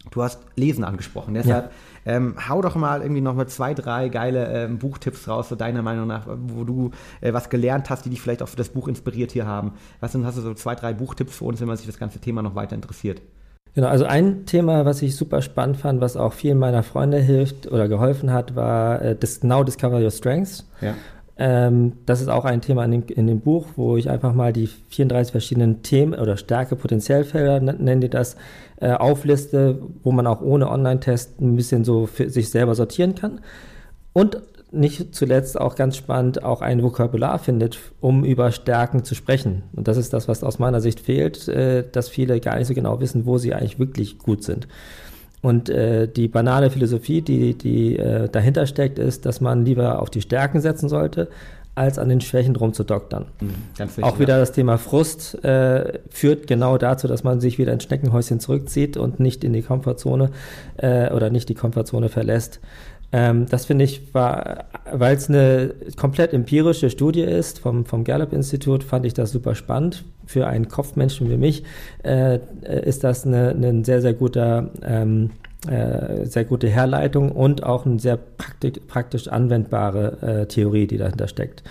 [0.09, 1.36] du hast Lesen angesprochen.
[1.36, 1.72] Deshalb
[2.05, 2.11] ja.
[2.11, 5.84] ähm, hau doch mal irgendwie noch mal zwei, drei geile ähm, Buchtipps raus, so deiner
[5.84, 6.89] Meinung nach, wo du
[7.22, 9.74] äh, was gelernt hast, die dich vielleicht auch für das Buch inspiriert hier haben.
[9.99, 12.20] Was sind, hast du so zwei, drei Buchtipps für uns, wenn man sich das ganze
[12.20, 13.22] Thema noch weiter interessiert?
[13.76, 17.71] Genau, also ein Thema, was ich super spannend fand, was auch vielen meiner Freunde hilft
[17.71, 20.67] oder geholfen hat, war äh, Now Discover Your Strengths.
[20.82, 20.93] Ja.
[21.36, 24.53] Ähm, das ist auch ein Thema in dem, in dem, Buch, wo ich einfach mal
[24.53, 28.36] die 34 verschiedenen Themen oder Stärke, Potenzialfelder, nennen die das,
[28.80, 33.41] äh, aufliste, wo man auch ohne Online-Test ein bisschen so für sich selber sortieren kann.
[34.13, 34.39] Und
[34.74, 39.63] nicht zuletzt auch ganz spannend auch ein Vokabular findet, um über Stärken zu sprechen.
[39.74, 42.74] Und das ist das, was aus meiner Sicht fehlt, äh, dass viele gar nicht so
[42.74, 44.67] genau wissen, wo sie eigentlich wirklich gut sind.
[45.41, 50.09] Und äh, die banale Philosophie, die, die äh, dahinter steckt, ist, dass man lieber auf
[50.09, 51.28] die Stärken setzen sollte,
[51.76, 53.26] als an den Schwächen drum zu doktern.
[53.41, 57.84] Mhm, Auch wieder das Thema Frust äh, führt genau dazu, dass man sich wieder ins
[57.84, 60.30] Schneckenhäuschen zurückzieht und nicht in die Komfortzone
[60.78, 62.59] äh, oder nicht die Komfortzone verlässt.
[63.14, 69.05] Ähm, das finde ich weil es eine komplett empirische Studie ist vom, vom Gallup-Institut, fand
[69.05, 70.03] ich das super spannend.
[70.26, 71.64] Für einen Kopfmenschen wie mich
[72.03, 72.39] äh,
[72.84, 75.30] ist das eine, eine sehr, sehr guter ähm,
[75.68, 81.28] äh, sehr gute Herleitung und auch eine sehr praktisch, praktisch anwendbare äh, Theorie, die dahinter
[81.28, 81.64] steckt.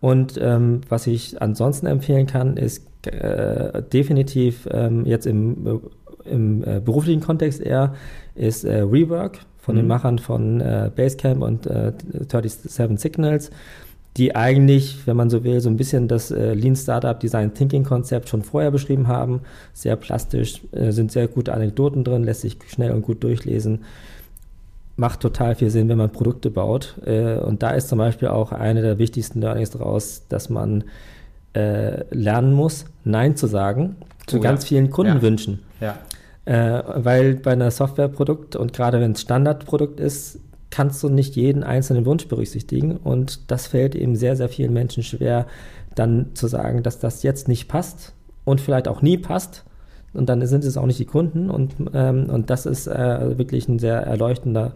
[0.00, 5.80] Und ähm, was ich ansonsten empfehlen kann, ist äh, definitiv ähm, jetzt im,
[6.24, 7.94] im äh, beruflichen Kontext eher,
[8.36, 9.80] ist äh, Rework von mhm.
[9.80, 11.92] den Machern von äh, Basecamp und äh,
[12.28, 13.50] 37 Signals,
[14.16, 17.82] die eigentlich, wenn man so will, so ein bisschen das äh, Lean Startup Design Thinking
[17.82, 19.40] Konzept schon vorher beschrieben haben.
[19.72, 23.84] Sehr plastisch, äh, sind sehr gute Anekdoten drin, lässt sich schnell und gut durchlesen.
[24.96, 26.94] Macht total viel Sinn, wenn man Produkte baut.
[27.04, 30.84] Äh, und da ist zum Beispiel auch eine der wichtigsten Learnings daraus, dass man
[31.54, 33.96] äh, lernen muss, Nein zu sagen
[34.26, 34.68] zu oh, ganz ja.
[34.68, 35.60] vielen Kundenwünschen.
[35.80, 35.86] Ja.
[35.86, 35.98] ja.
[36.46, 40.40] Äh, weil bei einer Softwareprodukt und gerade wenn es Standardprodukt ist,
[40.70, 45.02] kannst du nicht jeden einzelnen Wunsch berücksichtigen und das fällt eben sehr, sehr vielen Menschen
[45.02, 45.46] schwer,
[45.94, 48.12] dann zu sagen, dass das jetzt nicht passt
[48.44, 49.64] und vielleicht auch nie passt
[50.12, 53.68] und dann sind es auch nicht die Kunden und, ähm, und das ist äh, wirklich
[53.68, 54.72] ein sehr erleuchtender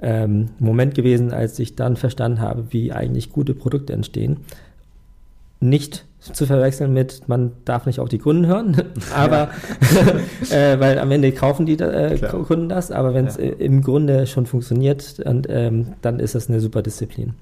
[0.00, 4.38] ähm, Moment gewesen, als ich dann verstanden habe, wie eigentlich gute Produkte entstehen.
[5.60, 8.82] Nicht zu verwechseln mit, man darf nicht auf die Kunden hören,
[9.14, 9.50] aber
[10.50, 13.44] äh, weil am Ende kaufen die äh, Kunden das, aber wenn es ja.
[13.44, 17.34] im Grunde schon funktioniert, und, ähm, dann ist das eine super Disziplin.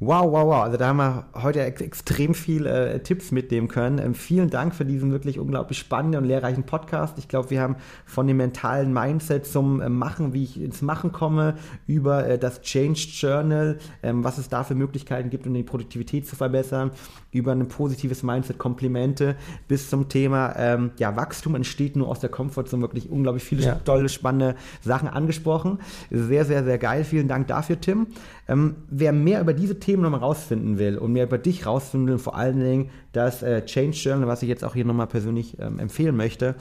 [0.00, 0.62] Wow, wow, wow.
[0.64, 3.98] Also da haben wir heute ex extrem viel äh, Tipps mitnehmen können.
[3.98, 7.16] Ähm, vielen Dank für diesen wirklich unglaublich spannenden und lehrreichen Podcast.
[7.18, 11.12] Ich glaube, wir haben von dem mentalen Mindset zum äh, Machen, wie ich ins Machen
[11.12, 11.54] komme,
[11.86, 16.26] über äh, das Change Journal, ähm, was es da für Möglichkeiten gibt, um die Produktivität
[16.26, 16.90] zu verbessern,
[17.30, 19.36] über ein positives Mindset, Komplimente,
[19.68, 22.82] bis zum Thema ähm, ja, Wachstum entsteht nur aus der Komfortzone.
[22.82, 23.74] Wirklich unglaublich viele ja.
[23.76, 25.78] tolle, spannende Sachen angesprochen.
[26.10, 27.04] Sehr, sehr, sehr geil.
[27.04, 28.08] Vielen Dank dafür, Tim.
[28.48, 32.18] Ähm, wer mehr über diese Themen nochmal rausfinden will und mehr über dich rausfinden will,
[32.18, 35.78] vor allen Dingen das äh, Change Journal, was ich jetzt auch hier nochmal persönlich ähm,
[35.78, 36.54] empfehlen möchte,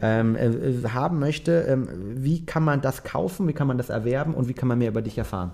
[0.00, 4.34] ähm, äh, haben möchte, ähm, wie kann man das kaufen, wie kann man das erwerben
[4.34, 5.52] und wie kann man mehr über dich erfahren?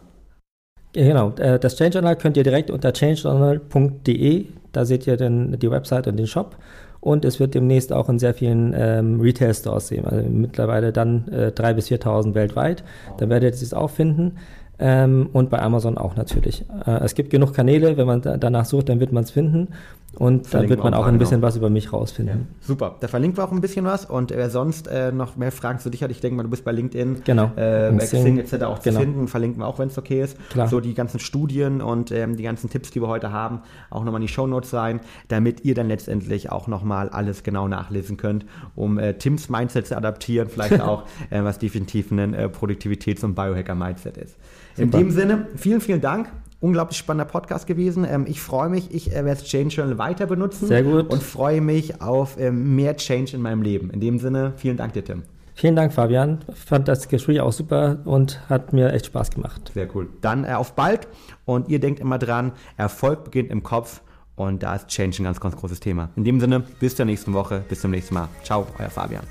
[0.93, 5.71] Genau, äh, das Change Journal könnt ihr direkt unter changejournal.de, da seht ihr dann die
[5.71, 6.57] Website und den Shop.
[7.01, 11.53] Und es wird demnächst auch in sehr vielen ähm, Retail-Stores sehen, also mittlerweile dann äh,
[11.55, 12.83] 3.000 bis 4.000 weltweit.
[13.19, 14.39] Da werdet ihr es auch finden.
[14.81, 16.64] Ähm, und bei Amazon auch natürlich.
[16.87, 19.68] Äh, es gibt genug Kanäle, wenn man da, danach sucht, dann wird man es finden.
[20.17, 21.47] Und dann wird man auch ein bisschen genau.
[21.47, 22.39] was über mich rausfinden.
[22.39, 22.67] Ja.
[22.67, 24.07] Super, da verlinken wir auch ein bisschen was.
[24.07, 26.65] Und wer sonst äh, noch mehr Fragen zu dich hat, ich denke mal, du bist
[26.65, 27.53] bei LinkedIn, genau.
[27.57, 28.65] äh, bei Xing etc.
[28.65, 28.99] auch genau.
[28.99, 30.37] zu finden, verlinken wir auch, wenn es okay ist.
[30.49, 30.69] Klar.
[30.69, 34.21] So die ganzen Studien und ähm, die ganzen Tipps, die wir heute haben, auch nochmal
[34.21, 38.99] in die Shownotes rein, damit ihr dann letztendlich auch nochmal alles genau nachlesen könnt, um
[38.99, 44.17] äh, Tims Mindset zu adaptieren, vielleicht auch, äh, was definitiv ein äh, Produktivitäts- und Biohacker-Mindset
[44.17, 44.37] ist.
[44.75, 44.83] Super.
[44.83, 46.31] In dem Sinne, vielen, vielen Dank.
[46.61, 48.05] Unglaublich spannender Podcast gewesen.
[48.09, 50.67] Ähm, ich freue mich, ich äh, werde Change Journal weiter benutzen.
[50.67, 51.09] Sehr gut.
[51.09, 53.91] Und freue mich auf ähm, mehr Change in meinem Leben.
[53.91, 55.23] In dem Sinne, vielen Dank dir, Tim.
[55.55, 56.39] Vielen Dank, Fabian.
[56.53, 59.73] Ich fand das Gespräch auch super und hat mir echt Spaß gemacht.
[59.75, 60.09] Sehr cool.
[60.21, 61.09] Dann äh, auf bald
[61.45, 64.03] und ihr denkt immer dran, Erfolg beginnt im Kopf
[64.37, 66.11] und da ist Change ein ganz, ganz großes Thema.
[66.15, 68.29] In dem Sinne, bis zur nächsten Woche, bis zum nächsten Mal.
[68.45, 69.25] Ciao, euer Fabian.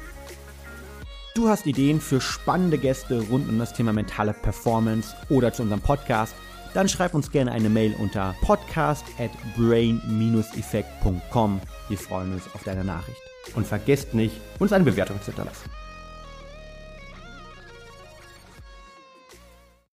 [1.33, 5.81] Du hast Ideen für spannende Gäste rund um das Thema mentale Performance oder zu unserem
[5.81, 6.35] Podcast?
[6.77, 11.61] Dann schreib uns gerne eine Mail unter podcast at brain-effekt.com.
[11.89, 13.19] Wir freuen uns auf deine Nachricht.
[13.55, 15.76] Und vergesst nicht, uns eine Bewertung zu hinterlassen.